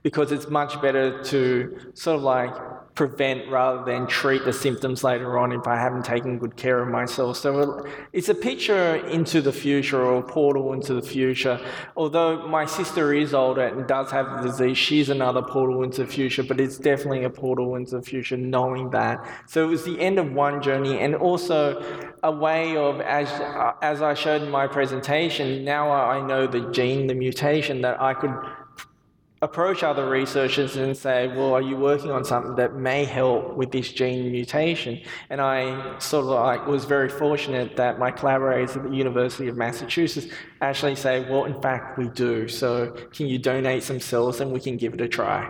[0.04, 2.54] because it's much better to sort of like
[2.96, 6.88] prevent rather than treat the symptoms later on if I haven't taken good care of
[6.88, 7.36] myself.
[7.38, 11.60] So it's a picture into the future or a portal into the future.
[11.98, 16.12] Although my sister is older and does have the disease, she's another portal into the
[16.12, 19.20] future, but it's definitely a portal into the future knowing that.
[19.46, 21.84] So it was the end of one journey and also
[22.24, 26.72] a way of, as, uh, as I showed in my presentation, now I know the
[26.72, 28.34] gene, the mutation that I could
[29.46, 33.72] approach other researchers and say, well, are you working on something that may help with
[33.72, 35.00] this gene mutation?
[35.30, 39.56] And I sort of like was very fortunate that my collaborators at the University of
[39.56, 40.28] Massachusetts
[40.62, 42.48] actually say, well, in fact, we do.
[42.48, 45.50] So can you donate some cells and we can give it a try?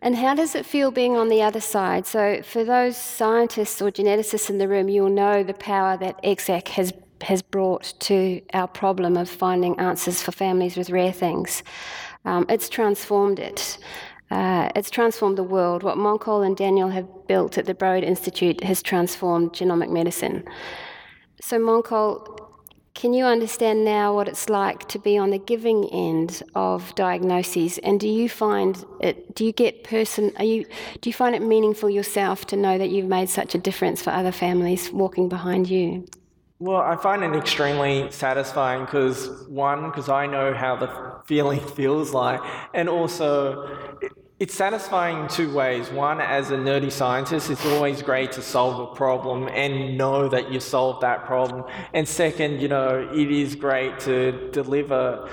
[0.00, 2.06] And how does it feel being on the other side?
[2.06, 6.68] So, for those scientists or geneticists in the room, you'll know the power that ExAC
[6.68, 11.62] has has brought to our problem of finding answers for families with rare things.
[12.24, 13.78] Um, it's transformed it.
[14.30, 15.82] Uh, it's transformed the world.
[15.82, 20.44] What Monkol and Daniel have built at the Broad Institute has transformed genomic medicine.
[21.40, 22.38] So, Monkol,
[22.94, 27.78] can you understand now what it's like to be on the giving end of diagnoses?
[27.78, 29.34] And do you find it?
[29.34, 30.32] Do you get person?
[30.36, 30.66] Are you?
[31.00, 34.10] Do you find it meaningful yourself to know that you've made such a difference for
[34.10, 36.06] other families walking behind you?
[36.60, 42.12] Well, I find it extremely satisfying because one, because I know how the feeling feels
[42.12, 42.40] like,
[42.74, 43.66] and also
[44.38, 45.88] it's satisfying in two ways.
[45.90, 50.52] One, as a nerdy scientist, it's always great to solve a problem and know that
[50.52, 51.64] you solved that problem.
[51.94, 55.30] And second, you know, it is great to deliver.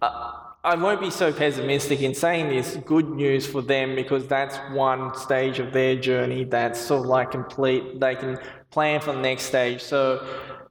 [0.00, 4.56] Uh, I won't be so pessimistic in saying this, good news for them because that's
[4.72, 7.98] one stage of their journey that's sort of like complete.
[7.98, 8.38] They can
[8.70, 9.82] plan for the next stage.
[9.82, 10.26] So,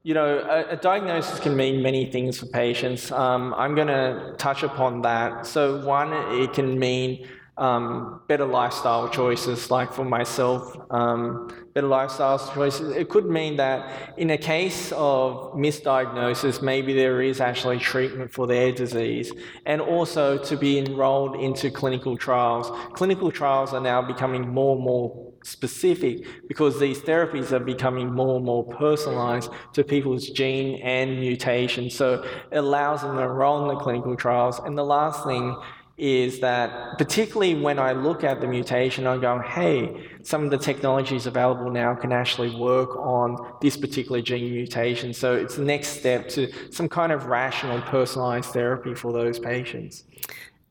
[0.07, 3.11] you know, a, a diagnosis can mean many things for patients.
[3.11, 5.45] Um, I'm going to touch upon that.
[5.45, 7.27] So, one, it can mean
[7.57, 12.95] um, better lifestyle choices, like for myself, um, better lifestyle choices.
[12.95, 18.47] It could mean that in a case of misdiagnosis, maybe there is actually treatment for
[18.47, 19.33] their disease,
[19.65, 22.71] and also to be enrolled into clinical trials.
[22.93, 28.35] Clinical trials are now becoming more and more specific because these therapies are becoming more
[28.35, 31.89] and more personalized to people's gene and mutation.
[31.89, 34.59] So it allows them to enroll in the clinical trials.
[34.59, 35.55] And the last thing
[35.97, 40.57] is that particularly when I look at the mutation, I'm going, hey, some of the
[40.57, 45.11] technologies available now can actually work on this particular gene mutation.
[45.13, 50.03] So it's the next step to some kind of rational, personalized therapy for those patients.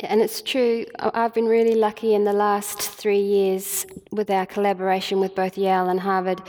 [0.01, 5.21] And it's true, I've been really lucky in the last three years with our collaboration
[5.21, 6.43] with both Yale and Harvard.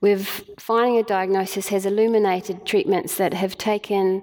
[0.00, 0.26] We've
[0.58, 4.22] finding a diagnosis has illuminated treatments that have taken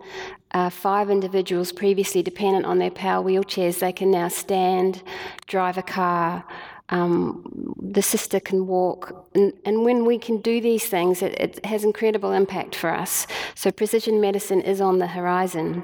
[0.55, 3.79] uh, five individuals previously dependent on their power wheelchairs.
[3.79, 5.03] They can now stand,
[5.45, 6.43] drive a car,
[6.89, 9.27] um, the sister can walk.
[9.35, 13.27] And, and, when we can do these things, it, it has incredible impact for us.
[13.55, 15.83] So precision medicine is on the horizon.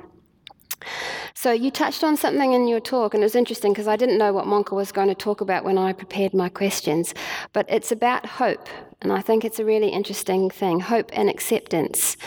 [1.34, 4.18] So you touched on something in your talk, and it was interesting because I didn't
[4.18, 7.14] know what Monkol was going to talk about when I prepared my questions.
[7.54, 8.68] But it's about hope,
[9.02, 12.18] and I think it's a really interesting thing hope and acceptance.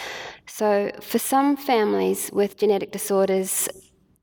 [0.46, 3.68] So for some families with genetic disorders,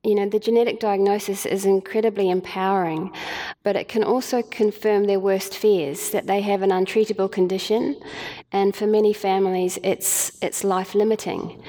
[0.04, 3.12] you know, the genetic diagnosis is incredibly empowering,
[3.64, 8.00] but it can also confirm their worst fears that they have an untreatable condition,
[8.52, 11.62] and for many families, it's, it's life limiting.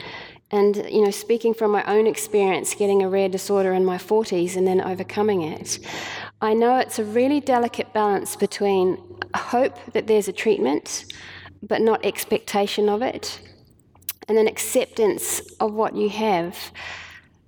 [0.51, 4.57] And, you know, speaking from my own experience getting a rare disorder in my 40s
[4.57, 5.79] and then overcoming it,
[6.41, 8.97] I know it's a really delicate balance between
[9.35, 11.05] hope that there's a treatment,
[11.63, 13.41] but not expectation of it,
[14.27, 16.57] and then acceptance of what you have.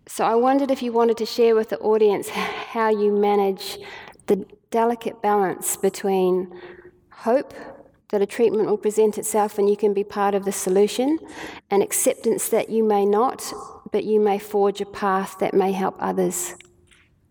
[0.06, 3.78] So I wondered if you wanted to share with the audience how you manage
[4.26, 6.52] the delicate balance between
[7.10, 7.54] hope
[8.10, 11.18] that a treatment will present itself and you can be part of the solution,
[11.70, 13.52] and acceptance that you may not,
[13.92, 16.54] but you may forge a path that may help others.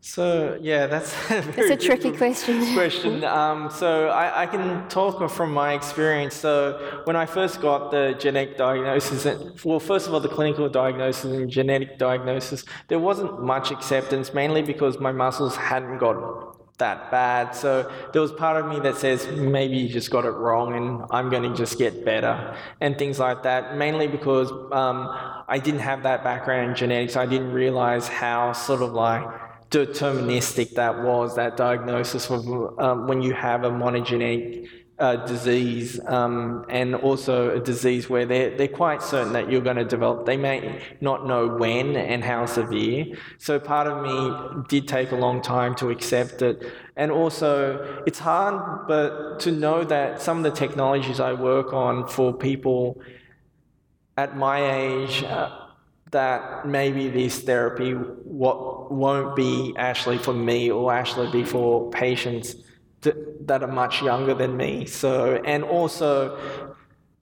[0.02, 2.74] So yeah, that's a, that's a tricky question.
[2.74, 3.24] question.
[3.26, 6.36] Um, so I, I, can talk from my experience.
[6.36, 9.26] So when I first got the genetic diagnosis,
[9.66, 14.62] well, first of all, the clinical diagnosis and genetic diagnosis, there wasn't much acceptance, mainly
[14.62, 16.49] because my muscles hadn't got
[16.80, 17.56] that bad.
[17.56, 21.06] So there was part of me that says maybe you just got it wrong and
[21.12, 23.78] I'm going to just get better and things like that.
[23.78, 25.08] Mainly because um,
[25.48, 27.16] I didn't have that background in genetics.
[27.16, 29.24] I didn't realize how sort of like
[29.70, 32.48] deterministic that was, that diagnosis of
[32.80, 34.68] um, when you have a monogenic
[35.00, 39.78] uh, disease um, and also a disease where they're, they're quite certain that you're going
[39.78, 40.26] to develop.
[40.26, 43.18] They may not know when and how severe.
[43.38, 46.64] So part of me did take a long time to accept it.
[46.98, 52.08] And also, it's hard, but to know that some of the technologies I work on
[52.08, 53.02] for people
[54.18, 55.68] at my age, uh,
[56.12, 62.56] that maybe this therapy what won't be actually for me or actually be for patients
[63.02, 64.86] that are much younger than me.
[64.86, 66.38] So, and also,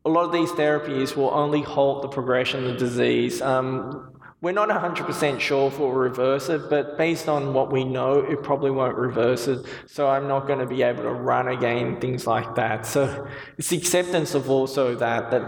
[0.05, 3.41] a lot of these therapies will only halt the progression of the disease.
[3.41, 7.84] Um, we're not 100% sure if it will reverse it, but based on what we
[7.84, 9.65] know, it probably won't reverse it.
[9.88, 12.86] So I'm not going to be able to run again, things like that.
[12.86, 15.41] So it's the acceptance of also that, that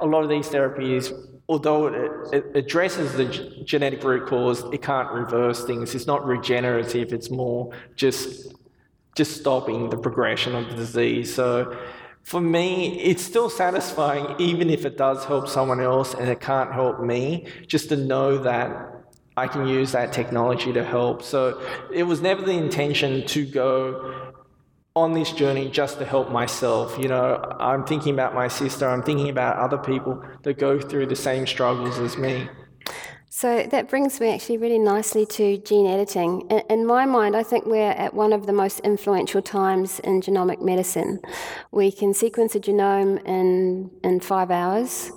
[0.00, 1.12] a lot of these therapies,
[1.48, 5.94] although it, it addresses the g- genetic root cause, it can't reverse things.
[5.94, 8.52] It's not regenerative, it's more just
[9.14, 11.34] just stopping the progression of the disease.
[11.34, 11.76] So
[12.22, 16.72] for me, it's still satisfying, even if it does help someone else and it can't
[16.72, 19.04] help me, just to know that
[19.36, 21.22] I can use that technology to help.
[21.22, 21.60] So
[21.92, 24.32] it was never the intention to go
[24.94, 26.98] on this journey just to help myself.
[26.98, 31.06] You know, I'm thinking about my sister, I'm thinking about other people that go through
[31.06, 32.48] the same struggles as me.
[33.42, 36.42] So that brings me actually really nicely to gene editing.
[36.70, 40.62] In, my mind, I think we're at one of the most influential times in genomic
[40.62, 41.18] medicine.
[41.72, 45.10] We can sequence a genome in, in five hours,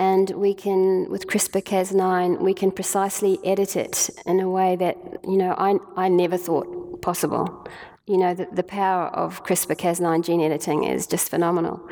[0.00, 4.96] and we can, with CRISPR Cas9, we can precisely edit it in a way that,
[5.22, 7.68] you know, I, I never thought possible
[8.06, 11.88] you know, the, the power of CRISPR Cas9 gene editing is just phenomenal.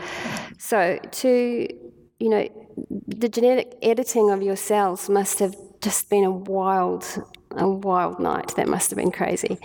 [0.58, 1.68] So, to,
[2.18, 2.48] you know,
[3.06, 7.04] the genetic editing of your cells must have just been a wild,
[7.52, 8.54] a wild night.
[8.56, 9.58] That must have been crazy.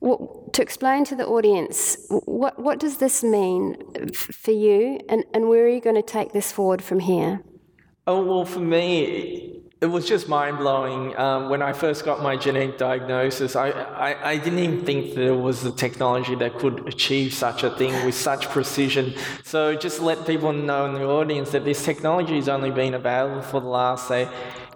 [0.00, 3.76] Well, to explain to the audience, what, what does this mean
[4.12, 7.42] for you, and, and where are you going to take this forward from here?
[8.06, 11.16] Oh, well, for me, it was just mind blowing.
[11.16, 15.34] Um, when I first got my genetic diagnosis, I, I, I, didn't even think there
[15.34, 19.14] was a technology that could achieve such a thing with such precision.
[19.44, 23.42] So, just let people know in the audience that this technology has only been available
[23.42, 24.28] for the last, say,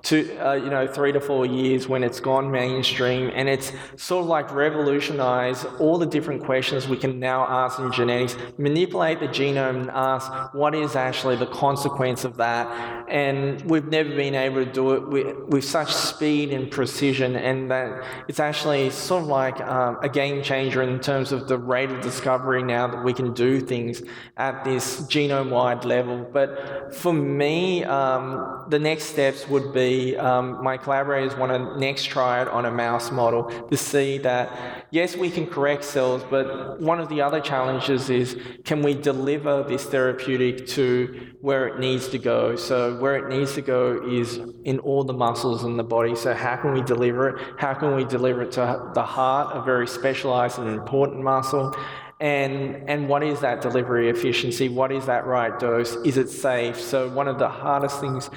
[0.02, 4.22] to uh, you know three to four years when it's gone mainstream and it's sort
[4.22, 9.28] of like revolutionized all the different questions we can now ask in genetics manipulate the
[9.28, 12.66] genome and ask what is actually the consequence of that
[13.08, 17.70] and we've never been able to do it with, with such speed and precision and
[17.70, 21.90] that it's actually sort of like um, a game changer in terms of the rate
[21.90, 24.02] of discovery now that we can do things
[24.36, 26.28] at this genome wide level.
[26.32, 32.04] But for me um, the next steps would be um, my collaborators want to next
[32.04, 36.80] try it on a mouse model to see that, yes, we can correct cells, but
[36.80, 42.08] one of the other challenges is can we deliver this therapeutic to where it needs
[42.08, 42.56] to go?
[42.56, 46.14] So, where it needs to go is in all the muscles in the body.
[46.14, 47.36] So, how can we deliver it?
[47.58, 51.74] How can we deliver it to the heart, a very specialized and important muscle?
[52.22, 56.80] and and what is that delivery efficiency what is that right dose is it safe
[56.80, 58.30] so one of the hardest things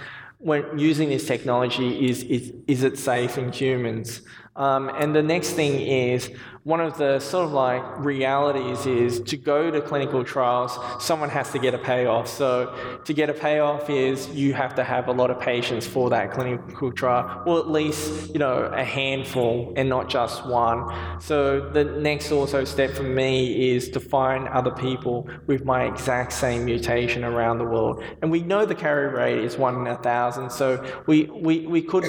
[0.46, 4.22] when using this technology is, is, is it safe in humans?
[4.56, 6.32] Um, and the next thing is
[6.66, 11.52] one of the sort of like realities is to go to clinical trials, someone has
[11.52, 12.28] to get a payoff.
[12.28, 16.10] So to get a payoff is you have to have a lot of patients for
[16.10, 21.22] that clinical trial, or at least you know a handful and not just one.
[21.22, 26.34] So the next also step for me is to find other people with my exact
[26.34, 28.04] same mutation around the world.
[28.24, 31.84] And we know the carry rate is one in a thousand, so we we, we
[31.84, 32.06] could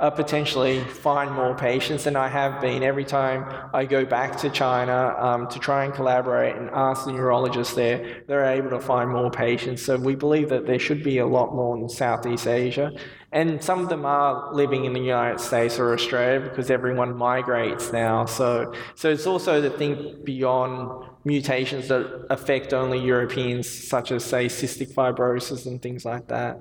[0.00, 2.82] uh, potentially find more patients than I have been.
[2.82, 7.12] Every time I go back to China um, to try and collaborate and ask the
[7.12, 9.82] neurologists there, they're able to find more patients.
[9.82, 12.92] So we believe that there should be a lot more in Southeast Asia.
[13.32, 17.90] And some of them are living in the United States or Australia because everyone migrates
[17.90, 18.26] now.
[18.26, 24.46] So, so it's also to think beyond mutations that affect only Europeans, such as, say,
[24.46, 26.60] cystic fibrosis and things like that.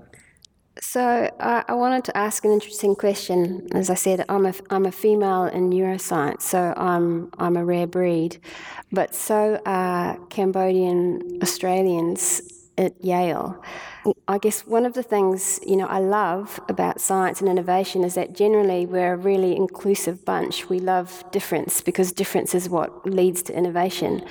[0.79, 3.67] So I, I, wanted to ask an interesting question.
[3.73, 7.87] As I said, I'm a, I'm a female in neuroscience, so I'm I'm a rare
[7.87, 8.37] breed,
[8.89, 12.41] but so are Cambodian Australians
[12.77, 13.61] at Yale.
[14.29, 18.15] I guess one of the things you know I love about science and innovation is
[18.15, 20.69] that generally we're a really inclusive bunch.
[20.69, 24.23] We love difference because difference is what leads to innovation.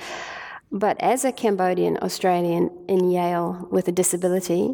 [0.71, 4.73] But as a Cambodian Australian in Yale with a disability.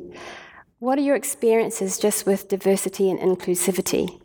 [0.80, 4.22] What are your experiences just with diversity and inclusivity?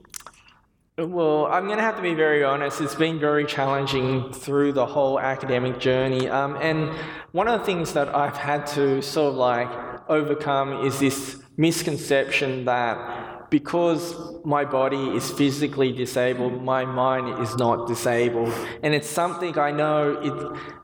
[0.98, 2.82] Well, I'm going to have to be very honest.
[2.82, 6.28] It's been very challenging through the whole academic journey.
[6.28, 6.90] Um, and
[7.30, 9.70] one of the things that I've had to sort of like
[10.10, 17.88] overcome is this misconception that because my body is physically disabled, my mind is not
[17.88, 18.52] disabled.
[18.82, 20.81] And it's something I know it,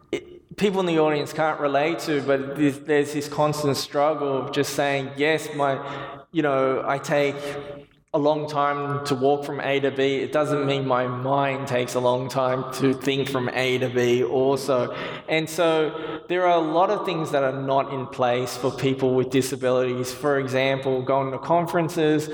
[0.59, 5.11] people in the audience can't relate to, but there's, this constant struggle of just saying,
[5.17, 5.81] yes, my,
[6.33, 7.37] you know, I take
[8.15, 10.17] a long time to walk from A to B.
[10.17, 14.25] It doesn't mean my mind takes a long time to think from A to B
[14.25, 14.97] also.
[15.29, 19.15] And so there are a lot of things that are not in place for people
[19.15, 20.13] with disabilities.
[20.13, 22.31] For example, going to conferences,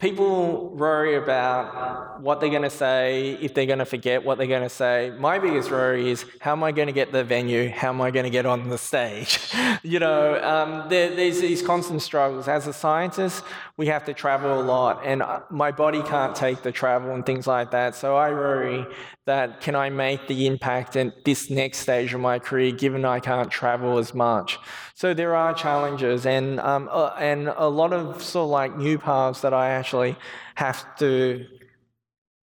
[0.00, 4.46] people worry about what they're going to say, if they're going to forget what they're
[4.46, 5.12] going to say.
[5.18, 7.68] My biggest worry is how am I going to get the venue?
[7.68, 9.38] How am I going to get on the stage?
[9.82, 12.48] you know, um, there, there's these constant struggles.
[12.48, 13.44] As a scientist,
[13.80, 17.24] we have to travel a lot, and uh, my body can't take the travel and
[17.24, 17.94] things like that.
[17.94, 18.84] So I worry
[19.24, 23.20] that can I make the impact at this next stage of my career, given I
[23.20, 24.58] can't travel as much.
[24.94, 28.98] So there are challenges, and um, uh, and a lot of sort of like new
[28.98, 30.14] paths that I actually
[30.56, 31.46] have to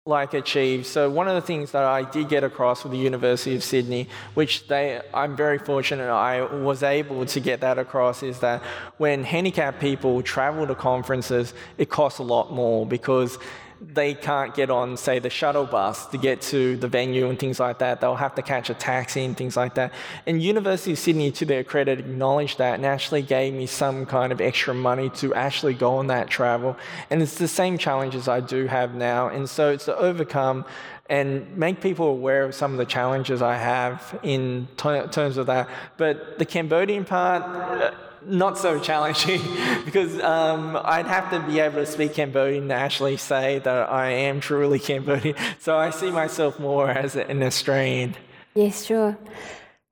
[0.06, 0.86] like achieve.
[0.86, 4.10] So one of the things that I did get across with the University of Sydney,
[4.34, 8.62] which they I'm very fortunate I was able to get that across, is that
[8.98, 13.40] when handicapped people travel to conferences, it costs a lot more because
[13.88, 17.60] they can't get on, say, the shuttle bus to get to the venue and things
[17.60, 18.02] like that.
[18.02, 19.94] They'll have to catch a taxi and things like that.
[20.26, 24.32] And University of Sydney, to their credit, acknowledged that and actually gave me some kind
[24.32, 26.78] of extra money to actually go on that travel.
[27.10, 29.28] And it's the same challenges I do have now.
[29.28, 30.66] And so it's to overcome
[31.10, 35.48] and make people aware of some of the challenges I have in t- terms of
[35.48, 35.70] that.
[35.98, 37.92] But the Cambodian part, uh,
[38.26, 39.42] not so challenging
[39.86, 44.10] because um, I'd have to be able to speak Cambodian to actually say that I
[44.12, 45.36] am truly Cambodian.
[45.60, 48.16] So I see myself more as an Australian.
[48.54, 49.18] Yes, sure.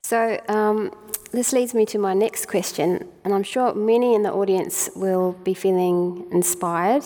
[0.03, 0.91] So um,
[1.31, 5.33] this leads me to my next question, and I'm sure many in the audience will
[5.43, 7.03] be feeling inspired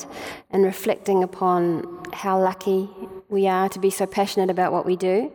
[0.50, 2.90] and reflecting upon how lucky
[3.30, 5.32] we are to be so passionate about what we do.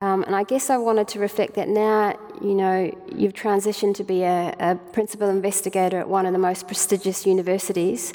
[0.00, 4.04] Um, and I guess I wanted to reflect that now, you know, you've transitioned to
[4.04, 8.12] be a, a principal investigator at one of the most prestigious universities.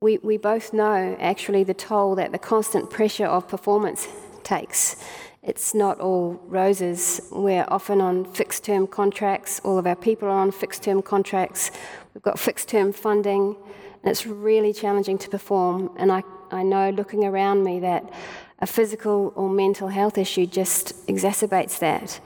[0.00, 4.08] We, we both know actually the toll that the constant pressure of performance
[4.42, 4.96] takes.
[5.42, 7.20] It's not all roses.
[7.32, 9.60] We're often on fixed term contracts.
[9.64, 11.70] All of our people are on fixed term contracts.
[12.14, 13.56] We've got fixed term funding,
[14.02, 15.90] and it's really challenging to perform.
[15.96, 18.10] And I, I know looking around me that
[18.58, 22.20] a physical or mental health issue just exacerbates that.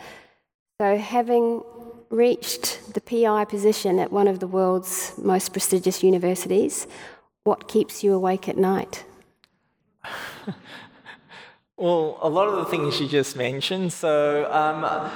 [0.81, 1.63] So, having
[2.11, 6.89] reached the PI position at one of the world's most prestigious universities,
[7.45, 9.05] what keeps you awake at night?
[11.77, 13.93] well, a lot of the things you just mentioned.
[13.93, 15.13] So, um,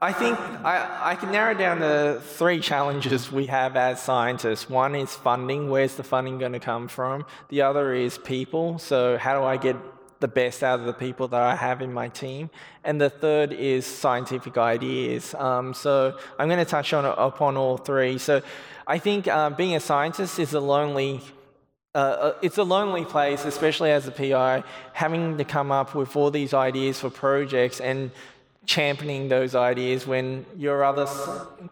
[0.00, 4.70] I think I, I can narrow down the three challenges we have as scientists.
[4.70, 5.68] One is funding.
[5.68, 7.26] Where's the funding going to come from?
[7.50, 8.78] The other is people.
[8.78, 9.76] So, how do I get
[10.20, 12.50] the best out of the people that I have in my team.
[12.84, 15.34] And the third is scientific ideas.
[15.34, 18.18] Um, so I'm going to touch on upon all three.
[18.18, 18.42] So
[18.86, 21.20] I think uh, being a scientist is a lonely.
[21.94, 24.62] Uh, uh it's a lonely place, especially as a PI,
[24.92, 28.10] having to come up with all these ideas for projects and
[28.68, 31.06] championing those ideas when your other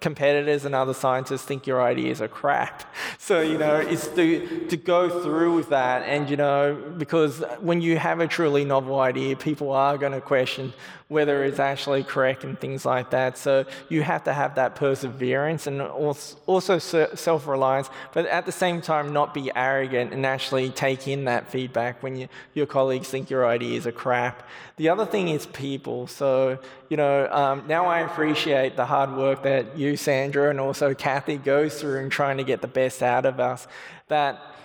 [0.01, 2.82] competitors and other scientists think your ideas are crap.
[3.18, 6.05] So, you know, it's to, to go through with that.
[6.05, 10.20] And, you know, because when you have a truly novel idea, people are going to
[10.20, 10.72] question
[11.09, 13.39] whether it's actually correct and things like that.
[13.39, 18.81] So you have to have that perseverance and also self reliance, but at the same
[18.81, 23.31] time, not be arrogant and actually take in that feedback when you, your colleagues think
[23.31, 24.49] your ideas are crap.
[24.79, 26.09] The other thing is people.
[26.09, 30.93] So, you know, um, now I appreciate the hard work that you, Sandra, and also
[30.93, 33.69] Kathy goes through in trying to get the best out of us.
[34.09, 34.56] That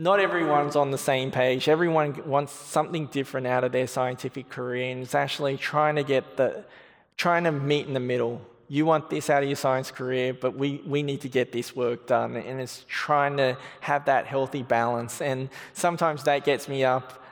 [0.00, 1.68] not everyone's on the same page.
[1.68, 6.38] Everyone wants something different out of their scientific career, and it's actually trying to get
[6.38, 6.64] the,
[7.18, 8.40] trying to meet in the middle.
[8.68, 11.76] You want this out of your science career, but we, we need to get this
[11.76, 12.36] work done.
[12.36, 15.20] And it's trying to have that healthy balance.
[15.20, 17.22] And sometimes that gets me up,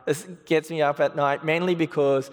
[0.45, 2.31] gets me up at night, mainly because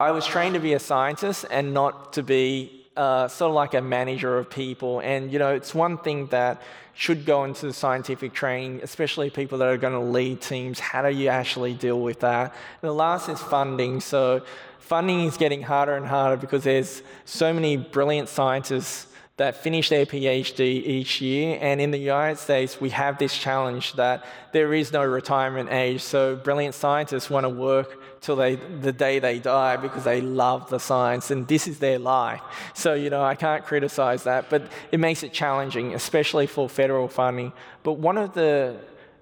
[0.00, 3.74] I was trained to be a scientist and not to be uh, sort of like
[3.74, 5.00] a manager of people.
[5.00, 6.62] And, you know, it's one thing that
[6.94, 10.80] should go into scientific training, especially people that are going to lead teams.
[10.80, 12.54] How do you actually deal with that?
[12.82, 14.00] And the last is funding.
[14.00, 14.42] So,
[14.78, 20.06] funding is getting harder and harder because there's so many brilliant scientists that finish their
[20.06, 21.58] PhD each year.
[21.60, 26.02] And in the United States, we have this challenge that there is no retirement age.
[26.02, 30.68] So brilliant scientists want to work till they, the day they die because they love
[30.68, 32.42] the science and this is their life.
[32.74, 37.08] So, you know, I can't criticize that, but it makes it challenging, especially for federal
[37.08, 37.52] funding.
[37.84, 38.76] But one of the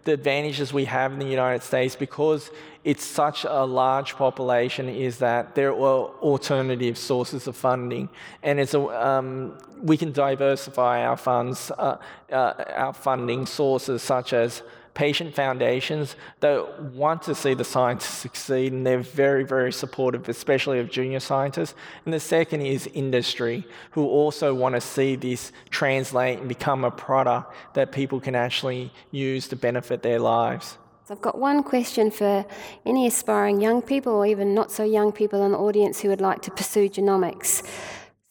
[0.04, 2.50] the advantages we have in the United States because
[2.84, 8.10] it's such a large population is that there are alternative sources of funding,
[8.42, 11.96] and it's a, um, we can diversify our funds, uh,
[12.30, 14.62] uh, our funding sources, such as
[14.94, 20.78] patient foundations that want to see the scientists succeed and they're very, very supportive, especially
[20.78, 21.74] of junior scientists.
[22.04, 26.90] And the second is industry, who also want to see this translate and become a
[26.90, 30.78] product that people can actually use to benefit their lives.
[31.06, 32.46] So I've got one question for
[32.86, 36.22] any aspiring young people or even not so young people in the audience who would
[36.22, 37.62] like to pursue genomics.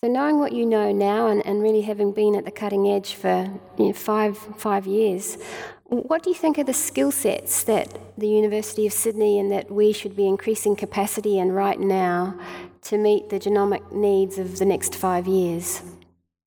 [0.03, 3.14] So, knowing what you know now and, and really having been at the cutting edge
[3.14, 3.47] for
[3.78, 5.38] you know, five, five years,
[6.02, 9.72] what do you think are the skill sets that the University of Sydney and that
[9.72, 12.39] we should be increasing capacity in right now
[12.84, 15.82] to meet the genomic needs of the next five years?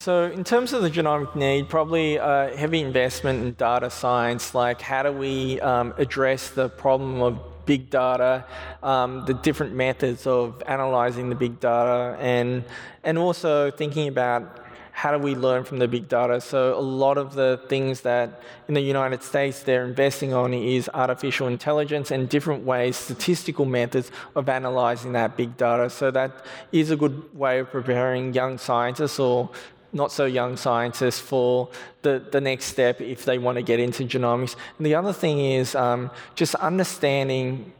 [0.00, 4.80] So, in terms of the genomic need, probably a heavy investment in data science, like
[4.80, 8.44] how do we um, address the problem of big data,
[8.82, 12.64] um, the different methods of analyzing the big data, and,
[13.02, 14.65] and also thinking about
[14.96, 16.40] how do we learn from the big data?
[16.40, 20.88] So a lot of the things that in the United States they're investing on is
[20.94, 25.90] artificial intelligence and different ways, statistical methods of analyzing that big data.
[25.90, 26.32] So that
[26.72, 29.50] is a good way of preparing young scientists or
[29.92, 31.68] not so young scientists for
[32.00, 34.56] the, the next step if they want to get into genomics.
[34.78, 37.70] And the other thing is um, just understanding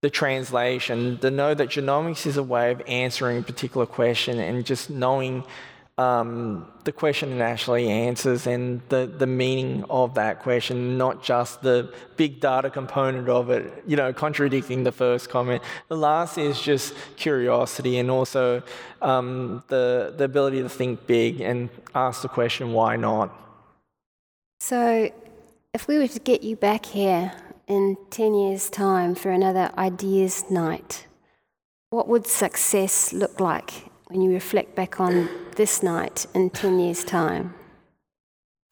[0.00, 4.64] the translation, to know that genomics is a way of answering a particular question and
[4.64, 5.42] just knowing
[5.98, 11.62] um, the question it actually answers and the, the meaning of that question, not just
[11.62, 15.62] the big data component of it, you know, contradicting the first comment.
[15.88, 18.62] The last is just curiosity and also
[19.00, 23.34] um, the, the ability to think big and ask the question, why not?
[24.60, 25.10] So,
[25.72, 27.32] if we were to get you back here
[27.66, 31.06] in 10 years' time for another ideas night,
[31.90, 37.04] what would success look like when you reflect back on this night in 10 years'
[37.04, 37.54] time?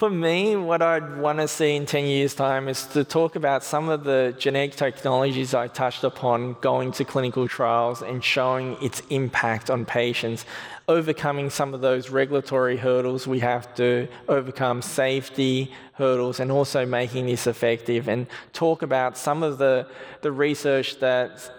[0.01, 3.63] For me, what I'd want to see in 10 years' time is to talk about
[3.63, 9.03] some of the genetic technologies I touched upon going to clinical trials and showing its
[9.11, 10.47] impact on patients,
[10.89, 17.27] overcoming some of those regulatory hurdles we have to overcome, safety hurdles, and also making
[17.27, 19.87] this effective, and talk about some of the,
[20.23, 21.51] the research that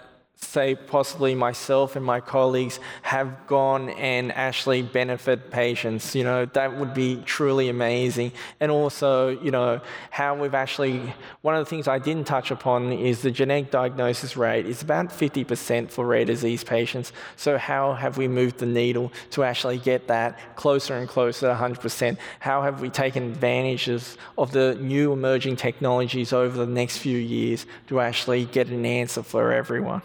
[0.50, 6.78] say possibly myself and my colleagues have gone and actually benefit patients you know that
[6.78, 8.32] would be truly amazing.
[8.60, 9.82] And also you know
[10.12, 14.38] how we've actually one of the things i didn't touch upon is the genetic diagnosis
[14.38, 14.66] rate.
[14.66, 17.12] Is about 50% for rare disease patients.
[17.36, 21.54] So how have we moved the needle to actually get that closer and closer to
[21.56, 27.18] 100% how have we taken advantages of the new emerging technologies over the next few
[27.18, 30.02] years to actually get an answer for everyone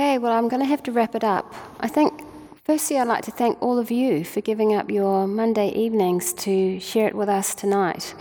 [0.00, 1.54] Okay, well, I'm going to have to wrap it up.
[1.78, 2.22] I think,
[2.64, 6.80] firstly, I'd like to thank all of you for giving up your Monday evenings to
[6.80, 8.14] share it with us tonight.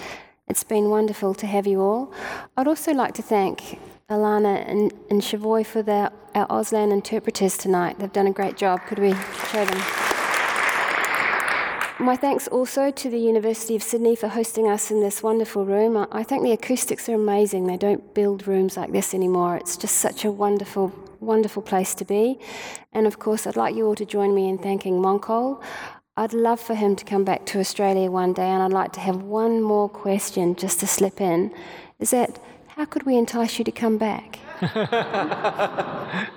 [0.49, 2.13] It's been wonderful to have you all.
[2.57, 5.80] I'd also like to thank Alana and, and Shavoy for
[6.36, 7.99] our Auslan interpreters tonight.
[7.99, 8.82] They've done a great job.
[8.86, 9.13] Could we
[9.49, 10.20] show them?
[12.01, 16.07] My thanks also to the University of Sydney for hosting us in this wonderful room.
[16.11, 17.67] I think the acoustics are amazing.
[17.67, 19.57] They don't build rooms like this anymore.
[19.57, 22.39] It's just such a wonderful wonderful place to be.
[22.91, 25.61] And of course, I'd like you all to join me in thanking Monkol.
[26.17, 28.99] I'd love for him to come back to Australia one day, and I'd like to
[28.99, 31.53] have one more question just to slip in.
[31.99, 32.39] Is that
[32.69, 34.39] how could we entice you to come back?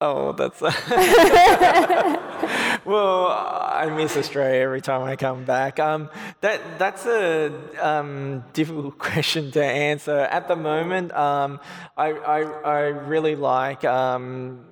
[0.00, 0.62] oh, that's.
[2.86, 5.80] well, I miss Australia every time I come back.
[5.80, 6.08] Um,
[6.40, 7.52] that that's a
[7.84, 11.12] um, difficult question to answer at the moment.
[11.12, 11.60] Um,
[11.96, 14.64] I, I, I really like um,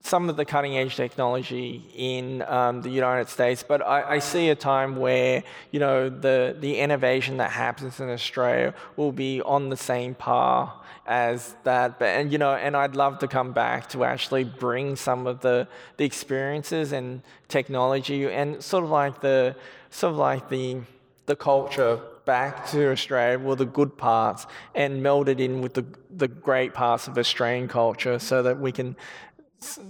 [0.00, 4.48] some of the cutting edge technology in um, the United States, but I, I, see
[4.48, 9.68] a time where you know the the innovation that happens in Australia will be on
[9.68, 10.72] the same par
[11.06, 11.98] as that.
[11.98, 15.40] But and you know, and I'd love to come back to actually bring some of
[15.40, 19.56] the the experiences and technology and sort of like the
[19.90, 20.80] sort of like the
[21.26, 25.84] the culture back to Australia, well, the good parts, and meld it in with the,
[26.10, 28.94] the great parts of Australian culture so that we can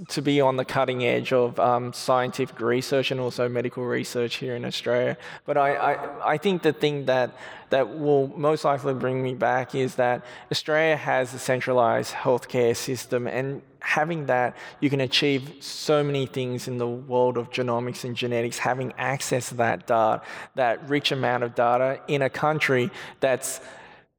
[0.08, 4.56] to be on the cutting edge of um, scientific research and also medical research here
[4.56, 5.16] in Australia.
[5.44, 7.36] But I, I, I, think the thing that,
[7.68, 13.26] that will most likely bring me back is that Australia has a centralized healthcare system,
[13.26, 18.16] and having that, you can achieve so many things in the world of genomics and
[18.16, 20.22] genetics, having access to that data,
[20.54, 22.90] that rich amount of data in a country
[23.20, 23.60] that's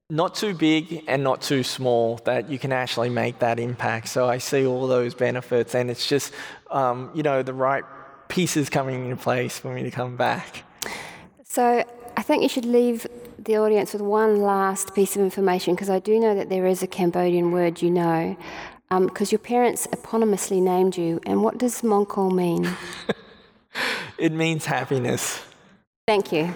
[0.10, 4.08] not too big and not too small that you can actually make that impact.
[4.08, 6.34] So I see all those benefits, and it's just,
[6.72, 7.84] um, you know, the right
[8.28, 10.64] pieces coming into place for me to come back.
[11.44, 11.84] So
[12.18, 13.06] I think you should leave
[13.38, 16.84] the audience with one last piece of information because I do know that there is
[16.84, 18.36] a Cambodian word you know,
[18.90, 21.20] because um, your parents eponymously named you.
[21.26, 22.70] And what does Monkol mean?
[24.18, 25.44] it means happiness.
[26.08, 26.56] Thank you.